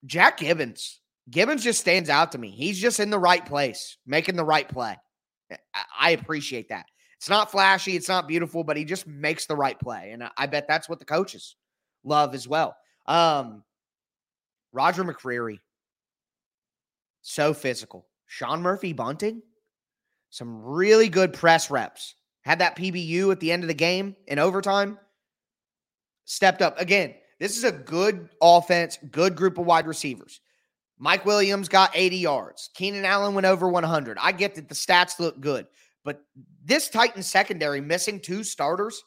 Jack 0.04 0.38
Gibbens. 0.38 0.96
Gibbens 1.30 1.62
just 1.62 1.80
stands 1.80 2.08
out 2.08 2.32
to 2.32 2.38
me. 2.38 2.50
He's 2.50 2.80
just 2.80 3.00
in 3.00 3.10
the 3.10 3.18
right 3.18 3.44
place, 3.44 3.96
making 4.06 4.36
the 4.36 4.44
right 4.44 4.68
play. 4.68 4.96
I 5.98 6.10
appreciate 6.10 6.68
that. 6.68 6.86
It's 7.16 7.28
not 7.28 7.50
flashy, 7.50 7.96
it's 7.96 8.08
not 8.08 8.28
beautiful, 8.28 8.62
but 8.62 8.76
he 8.76 8.84
just 8.84 9.06
makes 9.06 9.46
the 9.46 9.56
right 9.56 9.78
play. 9.78 10.10
And 10.12 10.28
I 10.36 10.46
bet 10.46 10.68
that's 10.68 10.88
what 10.88 10.98
the 10.98 11.04
coaches 11.04 11.56
love 12.04 12.34
as 12.34 12.46
well. 12.46 12.76
Um, 13.06 13.64
Roger 14.72 15.02
McCreary, 15.02 15.58
so 17.22 17.54
physical. 17.54 18.06
Sean 18.26 18.60
Murphy 18.60 18.92
Bunting, 18.92 19.40
some 20.36 20.62
really 20.62 21.08
good 21.08 21.32
press 21.32 21.70
reps. 21.70 22.14
Had 22.42 22.58
that 22.58 22.76
PBU 22.76 23.32
at 23.32 23.40
the 23.40 23.50
end 23.50 23.64
of 23.64 23.68
the 23.68 23.74
game 23.74 24.14
in 24.26 24.38
overtime. 24.38 24.98
Stepped 26.26 26.60
up. 26.60 26.78
Again, 26.78 27.14
this 27.40 27.56
is 27.56 27.64
a 27.64 27.72
good 27.72 28.28
offense, 28.42 28.98
good 29.10 29.34
group 29.34 29.56
of 29.56 29.64
wide 29.64 29.86
receivers. 29.86 30.42
Mike 30.98 31.24
Williams 31.24 31.70
got 31.70 31.90
80 31.94 32.18
yards. 32.18 32.68
Keenan 32.74 33.06
Allen 33.06 33.34
went 33.34 33.46
over 33.46 33.66
100. 33.70 34.18
I 34.20 34.32
get 34.32 34.54
that 34.56 34.68
the 34.68 34.74
stats 34.74 35.18
look 35.18 35.40
good, 35.40 35.68
but 36.04 36.20
this 36.62 36.90
Titan 36.90 37.22
secondary 37.22 37.80
missing 37.80 38.20
two 38.20 38.44
starters 38.44 39.02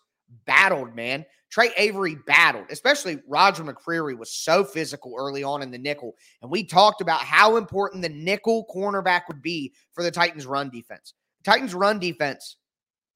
battled, 0.45 0.95
man. 0.95 1.25
Tre 1.51 1.71
Avery 1.77 2.15
battled, 2.25 2.65
especially 2.71 3.21
Roger 3.27 3.63
McCreary 3.63 4.17
was 4.17 4.31
so 4.31 4.63
physical 4.63 5.15
early 5.17 5.43
on 5.43 5.61
in 5.61 5.69
the 5.69 5.77
nickel. 5.77 6.15
And 6.41 6.49
we 6.49 6.63
talked 6.63 7.01
about 7.01 7.21
how 7.21 7.57
important 7.57 8.01
the 8.01 8.09
nickel 8.09 8.65
cornerback 8.73 9.21
would 9.27 9.43
be 9.43 9.73
for 9.93 10.03
the 10.03 10.11
Titans' 10.11 10.47
run 10.47 10.69
defense. 10.71 11.13
Titans' 11.43 11.73
run 11.73 11.99
defense 11.99 12.57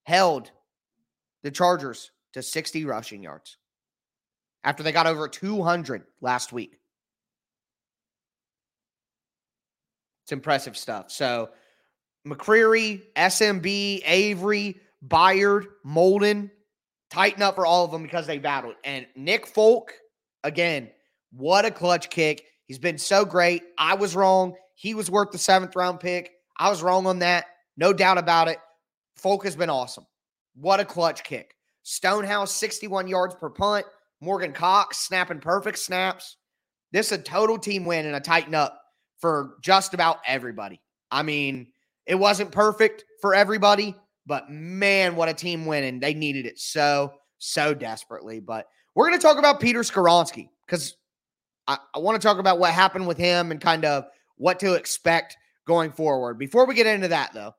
held 0.04 0.52
the 1.44 1.52
Chargers 1.52 2.12
to 2.34 2.42
60 2.42 2.86
rushing 2.86 3.24
yards 3.24 3.58
after 4.64 4.84
they 4.84 4.92
got 4.92 5.08
over 5.08 5.28
200 5.28 6.04
last 6.22 6.54
week. 6.54 6.80
It's 10.24 10.32
impressive 10.32 10.78
stuff. 10.78 11.12
So, 11.12 11.50
McCreary, 12.26 13.02
SMB, 13.18 14.02
Avery, 14.06 14.80
Byard, 15.06 15.66
Molden, 15.86 16.50
tighten 17.12 17.44
up 17.44 17.56
for 17.56 17.66
all 17.66 17.84
of 17.84 17.92
them 17.92 18.04
because 18.04 18.26
they 18.26 18.40
battled. 18.40 18.76
And 18.86 19.06
Nick 19.18 19.46
Folk, 19.46 19.94
again, 20.46 20.90
what 21.34 21.66
a 21.66 21.72
clutch 21.72 22.10
kick. 22.10 22.46
He's 22.66 22.80
been 22.80 22.98
so 22.98 23.26
great. 23.26 23.64
I 23.78 23.96
was 23.96 24.16
wrong. 24.16 24.56
He 24.76 24.94
was 24.94 25.12
worth 25.12 25.32
the 25.32 25.38
seventh 25.38 25.76
round 25.76 26.00
pick. 26.00 26.32
I 26.58 26.70
was 26.70 26.82
wrong 26.82 27.06
on 27.06 27.20
that. 27.20 27.46
No 27.78 27.94
doubt 27.94 28.18
about 28.18 28.48
it. 28.48 28.60
Folk 29.16 29.44
has 29.44 29.56
been 29.56 29.70
awesome. 29.70 30.06
What 30.56 30.80
a 30.80 30.86
clutch 30.86 31.24
kick. 31.24 31.56
Stonehouse, 31.84 32.54
61 32.54 33.08
yards 33.08 33.36
per 33.36 33.50
punt. 33.50 33.86
Morgan 34.22 34.54
Cox 34.54 35.00
snapping 35.00 35.40
perfect 35.40 35.80
snaps. 35.80 36.38
This 36.92 37.12
is 37.12 37.20
a 37.20 37.22
total 37.22 37.58
team 37.58 37.86
win 37.86 38.06
and 38.06 38.16
a 38.16 38.20
tighten 38.20 38.56
up 38.56 38.80
for 39.20 39.56
just 39.62 39.94
about 39.94 40.20
everybody. 40.26 40.82
I 41.12 41.24
mean, 41.24 41.68
it 42.06 42.16
wasn't 42.16 42.52
perfect 42.52 43.04
for 43.22 43.34
everybody, 43.34 43.96
but 44.26 44.50
man, 44.50 45.16
what 45.16 45.30
a 45.30 45.34
team 45.34 45.66
win. 45.66 45.84
And 45.84 46.02
they 46.02 46.14
needed 46.14 46.46
it 46.46 46.60
so, 46.60 47.14
so 47.40 47.74
desperately. 47.74 48.40
But 48.40 48.68
we're 48.96 49.08
going 49.08 49.20
to 49.20 49.24
talk 49.24 49.38
about 49.38 49.60
Peter 49.60 49.82
Skoronski 49.82 50.50
because 50.66 50.96
I, 51.68 51.78
I 51.96 52.00
want 52.00 52.22
to 52.22 52.26
talk 52.26 52.38
about 52.38 52.60
what 52.60 52.72
happened 52.72 53.08
with 53.08 53.18
him 53.18 53.52
and 53.52 53.60
kind 53.60 53.86
of 53.86 54.06
what 54.38 54.60
to 54.60 54.74
expect 54.74 55.36
going 55.66 55.92
forward. 55.92 56.38
Before 56.38 56.66
we 56.66 56.76
get 56.76 56.88
into 56.88 57.10
that, 57.10 57.34
though, 57.34 57.56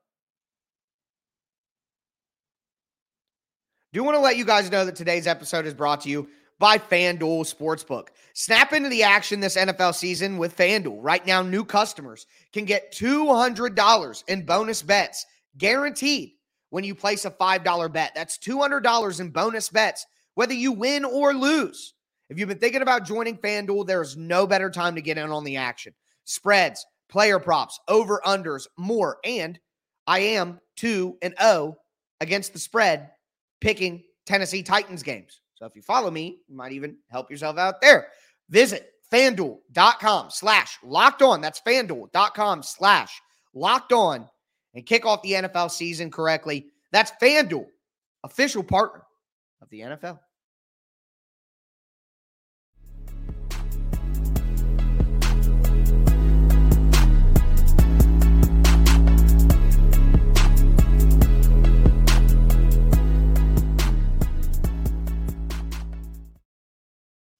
do 3.95 4.03
want 4.03 4.15
to 4.15 4.19
let 4.19 4.35
you 4.35 4.43
guys 4.43 4.69
know 4.69 4.83
that 4.83 4.97
today's 4.97 5.25
episode 5.25 5.65
is 5.65 5.73
brought 5.73 6.01
to 6.01 6.09
you 6.09 6.27
by 6.59 6.77
FanDuel 6.77 7.49
Sportsbook. 7.49 8.09
Snap 8.33 8.73
into 8.73 8.89
the 8.89 9.03
action 9.03 9.39
this 9.39 9.55
NFL 9.55 9.95
season 9.95 10.37
with 10.37 10.57
FanDuel. 10.57 10.97
Right 10.99 11.25
now, 11.25 11.41
new 11.41 11.63
customers 11.63 12.27
can 12.51 12.65
get 12.65 12.93
$200 12.93 14.23
in 14.27 14.45
bonus 14.45 14.81
bets 14.81 15.25
guaranteed 15.57 16.33
when 16.71 16.83
you 16.83 16.93
place 16.93 17.23
a 17.23 17.31
$5 17.31 17.93
bet. 17.93 18.11
That's 18.13 18.37
$200 18.37 19.19
in 19.21 19.29
bonus 19.29 19.69
bets, 19.69 20.05
whether 20.33 20.53
you 20.53 20.73
win 20.73 21.05
or 21.05 21.33
lose. 21.33 21.93
If 22.29 22.37
you've 22.37 22.49
been 22.49 22.59
thinking 22.59 22.81
about 22.81 23.05
joining 23.05 23.37
FanDuel, 23.37 23.87
there 23.87 24.01
is 24.01 24.17
no 24.17 24.45
better 24.45 24.69
time 24.69 24.95
to 24.95 25.01
get 25.01 25.17
in 25.17 25.31
on 25.31 25.45
the 25.45 25.55
action. 25.55 25.93
Spreads, 26.25 26.85
player 27.07 27.39
props, 27.39 27.79
over 27.87 28.19
unders, 28.25 28.67
more. 28.75 29.19
And 29.23 29.57
I 30.05 30.19
am 30.19 30.59
2 30.75 31.19
and 31.21 31.33
0 31.39 31.77
against 32.19 32.51
the 32.51 32.59
spread 32.59 33.11
picking 33.65 34.03
Tennessee 34.27 34.61
Titans 34.61 35.01
games. 35.01 35.41
So 35.55 35.65
if 35.65 35.75
you 35.75 35.81
follow 35.81 36.11
me, 36.11 36.41
you 36.47 36.55
might 36.55 36.71
even 36.71 36.97
help 37.09 37.31
yourself 37.31 37.57
out 37.57 37.81
there. 37.81 38.09
Visit 38.49 38.91
fanduel.com 39.11 40.29
slash 40.29 40.77
locked 40.83 41.23
on. 41.23 41.41
That's 41.41 41.59
fanduel.com 41.61 42.61
slash 42.61 43.19
locked 43.55 43.91
on 43.91 44.29
and 44.75 44.85
kick 44.85 45.03
off 45.03 45.23
the 45.23 45.31
NFL 45.31 45.71
season 45.71 46.11
correctly. 46.11 46.67
That's 46.91 47.11
FanDuel, 47.19 47.65
official 48.23 48.63
partner 48.63 49.01
of 49.63 49.69
the 49.71 49.79
NFL. 49.79 50.19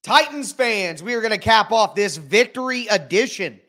Titans 0.06 0.54
fans, 0.54 1.02
we 1.02 1.16
are 1.16 1.20
going 1.20 1.32
to 1.32 1.38
cap 1.40 1.72
off 1.72 1.96
this 1.96 2.18
victory 2.18 2.86
edition 2.92 3.60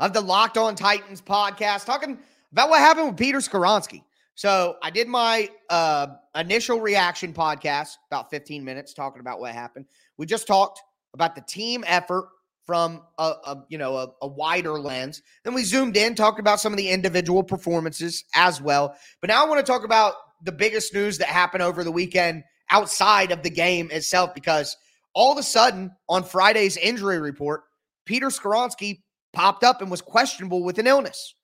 of 0.00 0.14
the 0.14 0.22
Locked 0.22 0.56
On 0.56 0.74
Titans 0.74 1.20
podcast, 1.20 1.84
talking 1.84 2.18
about 2.50 2.70
what 2.70 2.80
happened 2.80 3.08
with 3.08 3.18
Peter 3.18 3.40
Skoronski. 3.40 4.02
So 4.34 4.76
I 4.82 4.88
did 4.88 5.06
my 5.06 5.50
uh, 5.68 6.06
initial 6.34 6.80
reaction 6.80 7.34
podcast, 7.34 7.98
about 8.10 8.30
15 8.30 8.64
minutes, 8.64 8.94
talking 8.94 9.20
about 9.20 9.38
what 9.38 9.52
happened. 9.52 9.84
We 10.16 10.24
just 10.24 10.46
talked 10.46 10.80
about 11.12 11.34
the 11.34 11.42
team 11.42 11.84
effort 11.86 12.30
from 12.64 13.02
a, 13.18 13.34
a 13.44 13.64
you 13.68 13.76
know 13.76 13.98
a, 13.98 14.08
a, 14.22 14.26
wider 14.26 14.80
lens. 14.80 15.20
Then 15.44 15.52
we 15.52 15.62
zoomed 15.62 15.98
in, 15.98 16.14
talked 16.14 16.40
about 16.40 16.58
some 16.58 16.72
of 16.72 16.78
the 16.78 16.88
individual 16.88 17.42
performances 17.42 18.24
as 18.34 18.62
well. 18.62 18.96
But 19.20 19.28
now 19.28 19.44
I 19.44 19.46
want 19.46 19.60
to 19.60 19.70
talk 19.70 19.84
about 19.84 20.14
the 20.42 20.52
biggest 20.52 20.94
news 20.94 21.18
that 21.18 21.28
happened 21.28 21.62
over 21.62 21.84
the 21.84 21.92
weekend 21.92 22.44
outside 22.70 23.30
of 23.30 23.42
the 23.42 23.50
game 23.50 23.90
itself, 23.90 24.32
because 24.34 24.74
all 25.14 25.32
of 25.32 25.38
a 25.38 25.42
sudden 25.42 25.90
on 26.08 26.24
Friday's 26.24 26.76
injury 26.76 27.18
report, 27.18 27.62
Peter 28.06 28.28
Skoronski 28.28 29.02
popped 29.32 29.64
up 29.64 29.80
and 29.80 29.90
was 29.90 30.02
questionable 30.02 30.62
with 30.62 30.78
an 30.78 30.86
illness, 30.86 31.34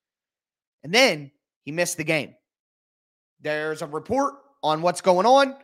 and 0.83 0.92
then 0.92 1.31
he 1.64 1.72
missed 1.72 1.96
the 1.96 2.04
game. 2.04 2.35
There's 3.40 3.83
a 3.83 3.87
report 3.87 4.35
on 4.62 4.83
what's 4.83 5.00
going 5.00 5.26
on. 5.26 5.54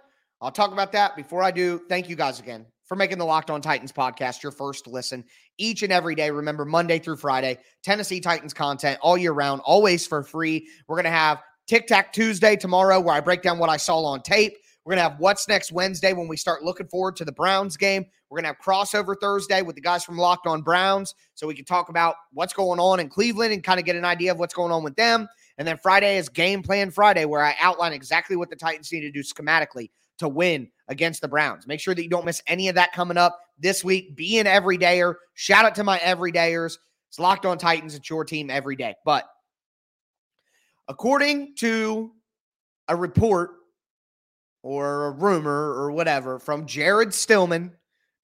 I'll 0.41 0.53
talk 0.53 0.73
about 0.73 0.93
that 0.93 1.17
before 1.17 1.43
I 1.43 1.51
do. 1.51 1.81
Thank 1.89 2.09
you 2.09 2.17
guys 2.17 2.39
again 2.39 2.67
for 2.85 2.97
making 2.97 3.19
the 3.19 3.25
Locked 3.25 3.51
On 3.51 3.61
Titans 3.61 3.93
podcast 3.93 4.43
your 4.43 4.53
first 4.53 4.87
listen 4.87 5.25
each 5.59 5.83
and 5.83 5.93
every 5.93 6.15
day. 6.15 6.31
Remember, 6.31 6.65
Monday 6.65 6.99
through 6.99 7.17
Friday, 7.17 7.59
Tennessee 7.83 8.21
Titans 8.21 8.53
content 8.53 8.99
all 9.01 9.17
year 9.17 9.33
round, 9.33 9.63
always 9.65 10.07
for 10.07 10.23
free. 10.23 10.69
We're 10.87 10.97
going 10.97 11.05
to 11.05 11.11
have 11.11 11.43
Tic 11.67 11.87
Tac 11.87 12.13
Tuesday 12.13 12.57
tomorrow, 12.57 13.01
where 13.01 13.15
I 13.15 13.21
break 13.21 13.43
down 13.43 13.59
what 13.59 13.71
I 13.71 13.79
saw 13.79 14.05
on 14.05 14.23
tape. 14.23 14.55
We're 14.85 14.97
going 14.97 15.05
to 15.05 15.11
have 15.11 15.19
What's 15.19 15.49
Next 15.49 15.73
Wednesday 15.73 16.13
when 16.13 16.29
we 16.29 16.37
start 16.37 16.63
looking 16.63 16.87
forward 16.89 17.17
to 17.17 17.25
the 17.25 17.33
Browns 17.33 17.77
game. 17.77 18.05
We're 18.29 18.37
going 18.37 18.45
to 18.45 18.49
have 18.49 18.59
crossover 18.59 19.19
Thursday 19.19 19.63
with 19.63 19.77
the 19.77 19.81
guys 19.81 20.05
from 20.05 20.19
Locked 20.19 20.47
On 20.47 20.61
Browns 20.61 21.15
so 21.35 21.47
we 21.47 21.55
can 21.55 21.65
talk 21.65 21.89
about 21.89 22.17
what's 22.33 22.53
going 22.53 22.79
on 22.79 23.01
in 23.01 23.09
Cleveland 23.09 23.55
and 23.55 23.65
kind 23.65 23.81
of 23.81 23.87
get 23.87 23.97
an 23.97 24.05
idea 24.05 24.31
of 24.31 24.39
what's 24.39 24.53
going 24.53 24.73
on 24.73 24.85
with 24.85 24.95
them. 24.97 25.27
And 25.57 25.67
then 25.67 25.79
Friday 25.79 26.19
is 26.19 26.29
Game 26.29 26.63
Plan 26.63 26.91
Friday, 26.91 27.25
where 27.25 27.43
I 27.43 27.55
outline 27.61 27.95
exactly 27.95 28.37
what 28.37 28.51
the 28.51 28.57
Titans 28.57 28.93
need 28.93 29.01
to 29.01 29.11
do 29.11 29.21
schematically 29.21 29.91
to 30.19 30.29
win 30.29 30.69
against 30.89 31.23
the 31.23 31.29
Browns. 31.29 31.67
Make 31.67 31.81
sure 31.81 31.95
that 31.95 32.03
you 32.03 32.11
don't 32.11 32.27
miss 32.27 32.43
any 32.47 32.69
of 32.69 32.75
that 32.75 32.93
coming 32.93 33.17
up 33.17 33.41
this 33.59 33.83
week. 33.85 34.15
Be 34.15 34.39
an 34.39 34.47
everydayer. 34.47 35.15
Shout 35.33 35.65
out 35.65 35.75
to 35.77 35.85
my 35.85 35.99
everydayers. 35.99 36.77
It's 37.09 37.19
Locked 37.19 37.47
On 37.47 37.57
Titans. 37.57 37.95
It's 37.95 38.11
your 38.11 38.25
team 38.25 38.51
every 38.51 38.77
day. 38.77 38.95
But 39.05 39.25
according 40.89 41.55
to 41.57 42.13
a 42.89 42.97
report 42.97 43.53
or 44.65 45.09
a 45.09 45.11
rumor 45.11 45.75
or 45.75 45.93
whatever 45.93 46.39
from 46.39 46.67
Jared 46.67 47.13
Stillman. 47.13 47.71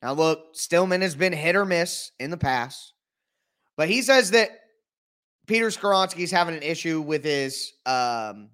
Now, 0.03 0.15
look, 0.15 0.57
Stillman 0.57 1.03
has 1.03 1.15
been 1.15 1.35
hit 1.35 1.55
or 1.55 1.67
miss 1.67 2.13
in 2.19 2.31
the 2.31 2.39
past, 2.39 2.95
but 3.77 3.91
he 3.91 4.01
says 4.01 4.31
that 4.31 4.49
Peter 5.47 5.67
Skoronski 5.67 6.21
is 6.21 6.31
having 6.31 6.57
an 6.57 6.63
issue 6.63 7.03
with 7.03 7.23
his 7.23 7.75
um, 7.85 8.49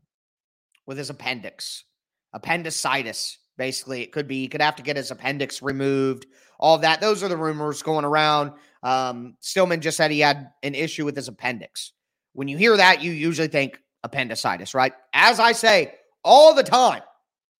with 0.85 0.99
his 0.99 1.11
appendix, 1.11 1.85
appendicitis. 2.33 3.38
Basically, 3.57 4.03
it 4.03 4.11
could 4.11 4.27
be 4.27 4.40
he 4.40 4.49
could 4.49 4.61
have 4.62 4.77
to 4.77 4.83
get 4.83 4.96
his 4.96 5.12
appendix 5.12 5.62
removed. 5.62 6.27
All 6.59 6.79
that. 6.79 7.01
Those 7.01 7.22
are 7.22 7.29
the 7.29 7.37
rumors 7.37 7.85
going 7.85 8.05
around. 8.05 8.51
Um, 8.83 9.37
Stillman 9.38 9.81
just 9.81 9.96
said 9.96 10.11
he 10.11 10.20
had 10.20 10.51
an 10.64 10.75
issue 10.75 11.05
with 11.05 11.14
his 11.14 11.29
appendix. 11.29 11.92
When 12.33 12.49
you 12.49 12.59
hear 12.59 12.77
that, 12.77 13.01
you 13.01 13.12
usually 13.12 13.49
think 13.49 13.81
appendicitis, 14.03 14.75
right? 14.75 14.92
As 15.12 15.38
I 15.38 15.53
say 15.53 15.94
all 16.25 16.53
the 16.53 16.64
time, 16.64 17.03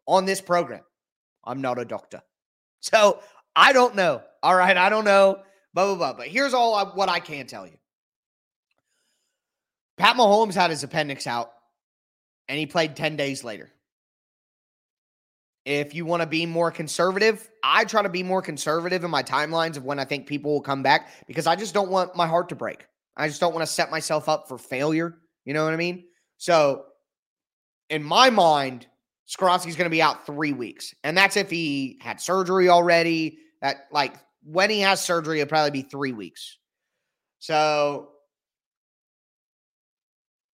on 0.07 0.25
this 0.25 0.41
program. 0.41 0.83
I'm 1.45 1.61
not 1.61 1.79
a 1.79 1.85
doctor. 1.85 2.23
So 2.81 3.21
I 3.57 3.73
don't 3.73 3.97
know. 3.97 4.23
All 4.43 4.55
right. 4.55 4.77
I 4.77 4.89
don't 4.89 5.05
know. 5.05 5.41
Blah, 5.75 5.87
blah, 5.87 5.97
blah. 5.97 6.13
But 6.13 6.29
here's 6.29 6.55
all 6.55 6.75
I, 6.75 6.85
what 6.85 7.09
I 7.09 7.19
can 7.21 7.47
tell 7.47 7.67
you 7.67 7.77
Pat 9.97 10.17
Mahomes 10.17 10.55
had 10.55 10.71
his 10.71 10.85
appendix 10.85 11.27
out 11.27 11.51
and 12.49 12.59
he 12.59 12.67
played 12.67 12.97
10 12.97 13.17
days 13.17 13.43
later. 13.45 13.71
If 15.65 15.95
you 15.95 16.07
want 16.07 16.23
to 16.23 16.29
be 16.29 16.47
more 16.47 16.71
conservative, 16.71 17.51
I 17.65 17.85
try 17.85 18.03
to 18.03 18.09
be 18.09 18.23
more 18.23 18.41
conservative 18.41 19.03
in 19.03 19.11
my 19.11 19.25
timelines 19.25 19.77
of 19.77 19.85
when 19.85 19.99
I 19.99 20.05
think 20.05 20.29
people 20.29 20.53
will 20.53 20.61
come 20.61 20.83
back 20.83 21.09
because 21.27 21.49
I 21.49 21.57
just 21.57 21.75
don't 21.75 21.91
want 21.91 22.15
my 22.15 22.27
heart 22.27 22.51
to 22.51 22.55
break. 22.55 22.87
I 23.17 23.27
just 23.27 23.41
don't 23.41 23.53
want 23.53 23.67
to 23.67 23.73
set 23.73 23.91
myself 23.91 24.29
up 24.29 24.47
for 24.47 24.59
failure. 24.59 25.19
You 25.45 25.55
know 25.55 25.65
what 25.65 25.73
I 25.73 25.77
mean? 25.77 26.05
So, 26.39 26.85
in 27.91 28.03
my 28.05 28.31
mind, 28.31 28.87
Skoronski's 29.29 29.77
going 29.77 29.87
to 29.87 29.91
be 29.91 30.03
out 30.03 30.25
three 30.25 30.53
weeks. 30.53 30.95
And 31.03 31.17
that's 31.17 31.37
if 31.37 31.51
he 31.51 31.99
had 32.01 32.21
surgery 32.21 32.69
already. 32.69 33.39
That, 33.61 33.87
like, 33.91 34.15
when 34.45 34.71
he 34.71 34.81
has 34.81 35.05
surgery, 35.05 35.41
it'll 35.41 35.49
probably 35.49 35.71
be 35.71 35.83
three 35.83 36.13
weeks. 36.13 36.59
So 37.41 38.11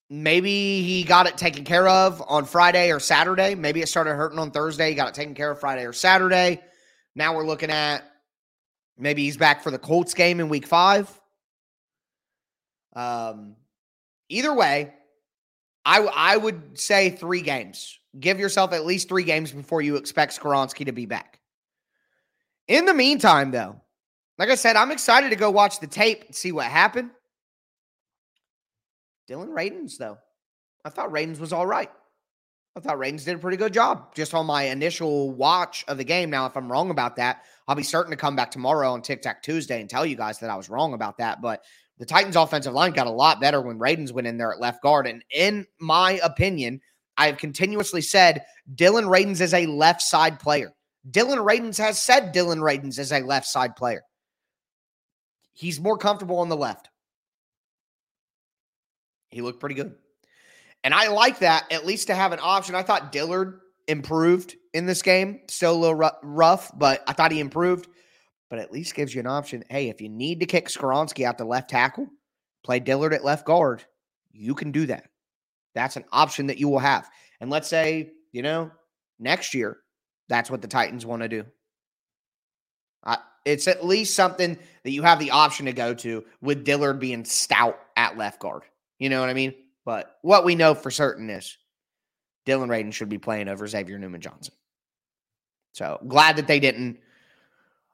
maybe 0.08 0.82
he 0.82 1.04
got 1.04 1.26
it 1.26 1.36
taken 1.36 1.64
care 1.64 1.88
of 1.88 2.22
on 2.26 2.44
Friday 2.44 2.90
or 2.92 3.00
Saturday. 3.00 3.54
Maybe 3.54 3.80
it 3.82 3.88
started 3.88 4.14
hurting 4.14 4.38
on 4.38 4.50
Thursday. 4.50 4.90
He 4.90 4.94
got 4.94 5.08
it 5.08 5.14
taken 5.14 5.34
care 5.34 5.50
of 5.50 5.60
Friday 5.60 5.84
or 5.84 5.92
Saturday. 5.92 6.60
Now 7.14 7.34
we're 7.34 7.46
looking 7.46 7.70
at 7.70 8.04
maybe 8.98 9.24
he's 9.24 9.36
back 9.36 9.62
for 9.62 9.70
the 9.70 9.78
Colts 9.78 10.14
game 10.14 10.40
in 10.40 10.48
week 10.48 10.66
five. 10.66 11.10
Um, 12.94 13.56
either 14.28 14.54
way, 14.54 14.92
I 15.84 16.00
I 16.00 16.36
would 16.36 16.78
say 16.78 17.10
three 17.10 17.42
games. 17.42 17.98
Give 18.18 18.38
yourself 18.38 18.72
at 18.72 18.84
least 18.84 19.08
three 19.08 19.24
games 19.24 19.52
before 19.52 19.80
you 19.82 19.96
expect 19.96 20.38
Skoronski 20.38 20.86
to 20.86 20.92
be 20.92 21.06
back. 21.06 21.40
In 22.68 22.84
the 22.84 22.94
meantime, 22.94 23.50
though, 23.50 23.80
like 24.38 24.50
I 24.50 24.54
said, 24.54 24.76
I'm 24.76 24.90
excited 24.90 25.30
to 25.30 25.36
go 25.36 25.50
watch 25.50 25.80
the 25.80 25.86
tape 25.86 26.24
and 26.26 26.34
see 26.34 26.52
what 26.52 26.66
happened. 26.66 27.10
Dillon 29.26 29.50
Radunz, 29.50 29.96
though, 29.96 30.18
I 30.84 30.90
thought 30.90 31.10
Radunz 31.10 31.38
was 31.38 31.52
all 31.52 31.66
right. 31.66 31.90
I 32.74 32.80
thought 32.80 32.96
Radunz 32.96 33.24
did 33.24 33.36
a 33.36 33.38
pretty 33.38 33.58
good 33.58 33.72
job 33.72 34.14
just 34.14 34.34
on 34.34 34.46
my 34.46 34.64
initial 34.64 35.30
watch 35.30 35.84
of 35.88 35.98
the 35.98 36.04
game. 36.04 36.30
Now, 36.30 36.46
if 36.46 36.56
I'm 36.56 36.72
wrong 36.72 36.90
about 36.90 37.16
that, 37.16 37.42
I'll 37.68 37.76
be 37.76 37.82
certain 37.82 38.10
to 38.10 38.16
come 38.16 38.34
back 38.34 38.50
tomorrow 38.50 38.92
on 38.92 39.02
Tic 39.02 39.22
Tac 39.22 39.42
Tuesday 39.42 39.80
and 39.80 39.90
tell 39.90 40.06
you 40.06 40.16
guys 40.16 40.38
that 40.38 40.50
I 40.50 40.56
was 40.56 40.70
wrong 40.70 40.94
about 40.94 41.18
that. 41.18 41.42
But 41.42 41.62
the 41.98 42.06
Titans' 42.06 42.36
offensive 42.36 42.72
line 42.72 42.92
got 42.92 43.06
a 43.06 43.10
lot 43.10 43.40
better 43.40 43.60
when 43.60 43.78
Radunz 43.78 44.12
went 44.12 44.26
in 44.26 44.38
there 44.38 44.52
at 44.52 44.60
left 44.60 44.82
guard. 44.82 45.06
And 45.06 45.22
in 45.30 45.66
my 45.80 46.18
opinion, 46.24 46.80
I 47.16 47.26
have 47.26 47.38
continuously 47.38 48.00
said 48.00 48.44
Dillon 48.74 49.04
Radunz 49.04 49.40
is 49.40 49.54
a 49.54 49.66
left 49.66 50.02
side 50.02 50.40
player. 50.40 50.72
Dillon 51.10 51.38
Radunz 51.38 51.78
has 51.78 51.98
said 51.98 52.32
Dillon 52.32 52.60
Radunz 52.60 52.98
is 52.98 53.12
a 53.12 53.20
left 53.20 53.46
side 53.46 53.76
player. 53.76 54.02
He's 55.52 55.80
more 55.80 55.98
comfortable 55.98 56.38
on 56.38 56.48
the 56.48 56.56
left. 56.56 56.88
He 59.30 59.42
looked 59.42 59.60
pretty 59.60 59.74
good. 59.74 59.94
And 60.84 60.94
I 60.94 61.08
like 61.08 61.40
that, 61.40 61.70
at 61.70 61.86
least 61.86 62.08
to 62.08 62.14
have 62.14 62.32
an 62.32 62.40
option. 62.42 62.74
I 62.74 62.82
thought 62.82 63.12
Dillard 63.12 63.60
improved 63.88 64.56
in 64.74 64.86
this 64.86 65.02
game. 65.02 65.40
Still 65.48 65.76
a 65.76 65.78
little 65.78 66.10
rough, 66.22 66.70
but 66.76 67.02
I 67.06 67.12
thought 67.12 67.32
he 67.32 67.40
improved. 67.40 67.88
But 68.50 68.58
at 68.58 68.72
least 68.72 68.94
gives 68.94 69.14
you 69.14 69.20
an 69.20 69.26
option. 69.26 69.64
Hey, 69.70 69.88
if 69.88 70.00
you 70.00 70.08
need 70.08 70.40
to 70.40 70.46
kick 70.46 70.68
Skoronski 70.68 71.24
out 71.24 71.38
the 71.38 71.44
left 71.44 71.70
tackle, 71.70 72.08
play 72.64 72.80
Dillard 72.80 73.14
at 73.14 73.24
left 73.24 73.46
guard. 73.46 73.84
You 74.32 74.54
can 74.54 74.72
do 74.72 74.86
that. 74.86 75.08
That's 75.74 75.96
an 75.96 76.04
option 76.12 76.48
that 76.48 76.58
you 76.58 76.68
will 76.68 76.78
have. 76.78 77.08
And 77.40 77.50
let's 77.50 77.68
say, 77.68 78.12
you 78.32 78.42
know, 78.42 78.70
next 79.18 79.54
year, 79.54 79.78
that's 80.28 80.50
what 80.50 80.62
the 80.62 80.68
Titans 80.68 81.06
want 81.06 81.22
to 81.22 81.28
do. 81.28 81.44
Uh, 83.04 83.16
it's 83.44 83.66
at 83.68 83.84
least 83.84 84.14
something 84.14 84.58
that 84.84 84.90
you 84.90 85.02
have 85.02 85.18
the 85.18 85.32
option 85.32 85.66
to 85.66 85.72
go 85.72 85.94
to 85.94 86.24
with 86.40 86.64
Dillard 86.64 87.00
being 87.00 87.24
stout 87.24 87.78
at 87.96 88.16
left 88.16 88.40
guard. 88.40 88.62
You 88.98 89.08
know 89.08 89.20
what 89.20 89.30
I 89.30 89.34
mean? 89.34 89.54
But 89.84 90.16
what 90.22 90.44
we 90.44 90.54
know 90.54 90.74
for 90.74 90.90
certain 90.90 91.28
is 91.28 91.56
Dillon 92.46 92.68
Radunz 92.68 92.94
should 92.94 93.08
be 93.08 93.18
playing 93.18 93.48
over 93.48 93.66
Xavier 93.66 93.98
Newman 93.98 94.20
Johnson. 94.20 94.54
So 95.72 95.98
glad 96.06 96.36
that 96.36 96.46
they 96.46 96.60
didn't 96.60 96.98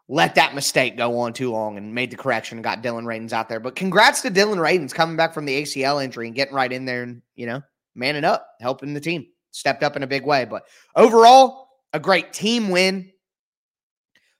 let 0.09 0.37
that 0.37 0.55
mistake 0.55 0.97
go 0.97 1.19
on 1.19 1.35
too 1.35 1.51
long 1.51 1.77
and 1.77 1.95
made 1.95 2.11
the 2.11 2.17
correction 2.17 2.57
and 2.57 2.65
got 2.65 2.83
Dillon 2.83 3.05
Radunz 3.05 3.33
out 3.33 3.49
there. 3.49 3.61
But 3.61 3.77
congrats 3.77 4.23
to 4.23 4.31
Dillon 4.31 4.59
Radunz 4.59 4.95
coming 4.95 5.17
back 5.17 5.35
from 5.35 5.45
the 5.45 5.63
ACL 5.63 6.03
injury 6.03 6.27
and 6.27 6.35
getting 6.35 6.55
right 6.55 6.73
in 6.73 6.87
there 6.87 7.03
and, 7.03 7.21
you 7.37 7.47
know, 7.47 7.63
manning 7.95 8.25
up, 8.25 8.47
helping 8.61 8.95
the 8.95 9.01
team. 9.01 9.27
Stepped 9.51 9.83
up 9.83 9.97
in 9.97 10.03
a 10.03 10.07
big 10.07 10.25
way. 10.25 10.45
But 10.47 10.65
overall, 10.97 11.69
a 11.93 12.01
great 12.01 12.33
team 12.33 12.71
win. 12.71 13.11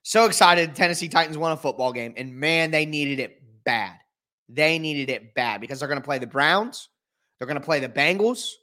So 0.01 0.25
excited. 0.25 0.75
Tennessee 0.75 1.09
Titans 1.09 1.37
won 1.37 1.51
a 1.51 1.57
football 1.57 1.93
game. 1.93 2.13
And 2.17 2.35
man, 2.35 2.71
they 2.71 2.85
needed 2.85 3.19
it 3.19 3.41
bad. 3.63 3.95
They 4.47 4.79
needed 4.79 5.09
it 5.11 5.35
bad 5.35 5.61
because 5.61 5.79
they're 5.79 5.89
going 5.89 6.01
to 6.01 6.05
play 6.05 6.17
the 6.17 6.27
Browns. 6.27 6.89
They're 7.37 7.47
going 7.47 7.59
to 7.59 7.65
play 7.65 7.79
the 7.79 7.89
Bengals. 7.89 8.53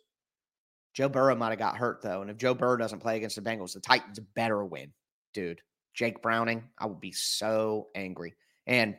Joe 0.95 1.09
Burrow 1.09 1.37
might 1.37 1.51
have 1.51 1.59
got 1.59 1.77
hurt, 1.77 2.01
though. 2.03 2.23
And 2.23 2.31
if 2.31 2.37
Joe 2.37 2.55
Burrow 2.55 2.77
doesn't 2.77 3.01
play 3.01 3.17
against 3.17 3.37
the 3.37 3.43
Bengals, 3.43 3.75
the 3.75 3.81
Titans 3.81 4.19
better 4.35 4.65
win, 4.65 4.93
dude. 5.35 5.61
Jake 5.97 6.23
Browning, 6.23 6.69
I 6.79 6.87
would 6.87 7.01
be 7.01 7.13
so 7.13 7.89
angry. 7.95 8.35
And 8.67 8.95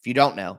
if 0.00 0.06
you 0.06 0.12
don't 0.12 0.36
know, 0.36 0.58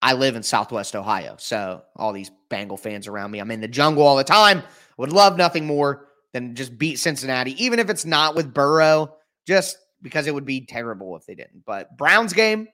I 0.00 0.14
live 0.14 0.36
in 0.36 0.42
Southwest 0.42 0.96
Ohio. 0.96 1.34
So 1.38 1.82
all 1.96 2.12
these 2.12 2.30
Bengal 2.48 2.78
fans 2.78 3.06
around 3.06 3.30
me, 3.32 3.40
I'm 3.40 3.50
in 3.50 3.60
the 3.60 3.68
jungle 3.68 4.04
all 4.04 4.16
the 4.16 4.24
time. 4.24 4.62
Would 4.96 5.12
love 5.12 5.36
nothing 5.36 5.66
more 5.66 6.06
than 6.32 6.54
just 6.54 6.78
beat 6.78 6.98
Cincinnati, 6.98 7.62
even 7.62 7.78
if 7.78 7.90
it's 7.90 8.06
not 8.06 8.34
with 8.34 8.54
Burrow. 8.54 9.16
Just 9.46 9.78
because 10.02 10.26
it 10.26 10.34
would 10.34 10.44
be 10.44 10.64
terrible 10.64 11.16
if 11.16 11.26
they 11.26 11.34
didn't. 11.34 11.64
But 11.64 11.96
Browns 11.96 12.32
game, 12.32 12.68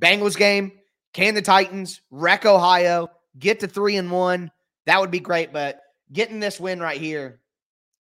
Bengals 0.00 0.36
game, 0.36 0.72
can 1.12 1.34
the 1.34 1.42
Titans 1.42 2.00
wreck 2.10 2.46
Ohio, 2.46 3.08
get 3.38 3.60
to 3.60 3.66
three 3.66 3.96
and 3.96 4.10
one? 4.10 4.50
That 4.86 5.00
would 5.00 5.10
be 5.10 5.20
great. 5.20 5.52
But 5.52 5.80
getting 6.12 6.40
this 6.40 6.60
win 6.60 6.80
right 6.80 7.00
here, 7.00 7.40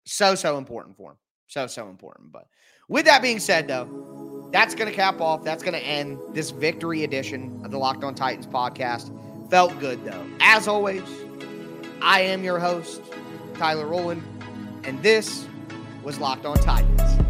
so, 0.06 0.36
so 0.36 0.58
important 0.58 0.98
for 0.98 1.12
them. 1.12 1.18
So, 1.48 1.68
so 1.68 1.90
important. 1.90 2.32
But 2.32 2.48
with 2.88 3.06
that 3.06 3.22
being 3.22 3.40
said, 3.40 3.68
though, 3.68 4.50
that's 4.52 4.76
going 4.76 4.90
to 4.90 4.96
cap 4.96 5.20
off. 5.20 5.44
That's 5.44 5.64
going 5.64 5.74
to 5.74 5.86
end 5.86 6.20
this 6.34 6.52
victory 6.52 7.04
edition 7.04 7.62
of 7.64 7.72
the 7.72 7.78
Locked 7.78 8.04
On 8.04 8.16
Titans 8.16 8.48
podcast. 8.48 9.12
Felt 9.50 9.78
good, 9.80 10.04
though. 10.06 10.26
As 10.40 10.68
always, 10.68 11.04
I 12.02 12.22
am 12.22 12.44
your 12.44 12.60
host, 12.60 13.02
Tyler 13.56 13.86
Rowland, 13.86 14.24
and 14.84 15.02
this 15.04 15.48
was 16.04 16.20
Locked 16.20 16.46
On 16.46 16.58
Titans. 16.58 17.27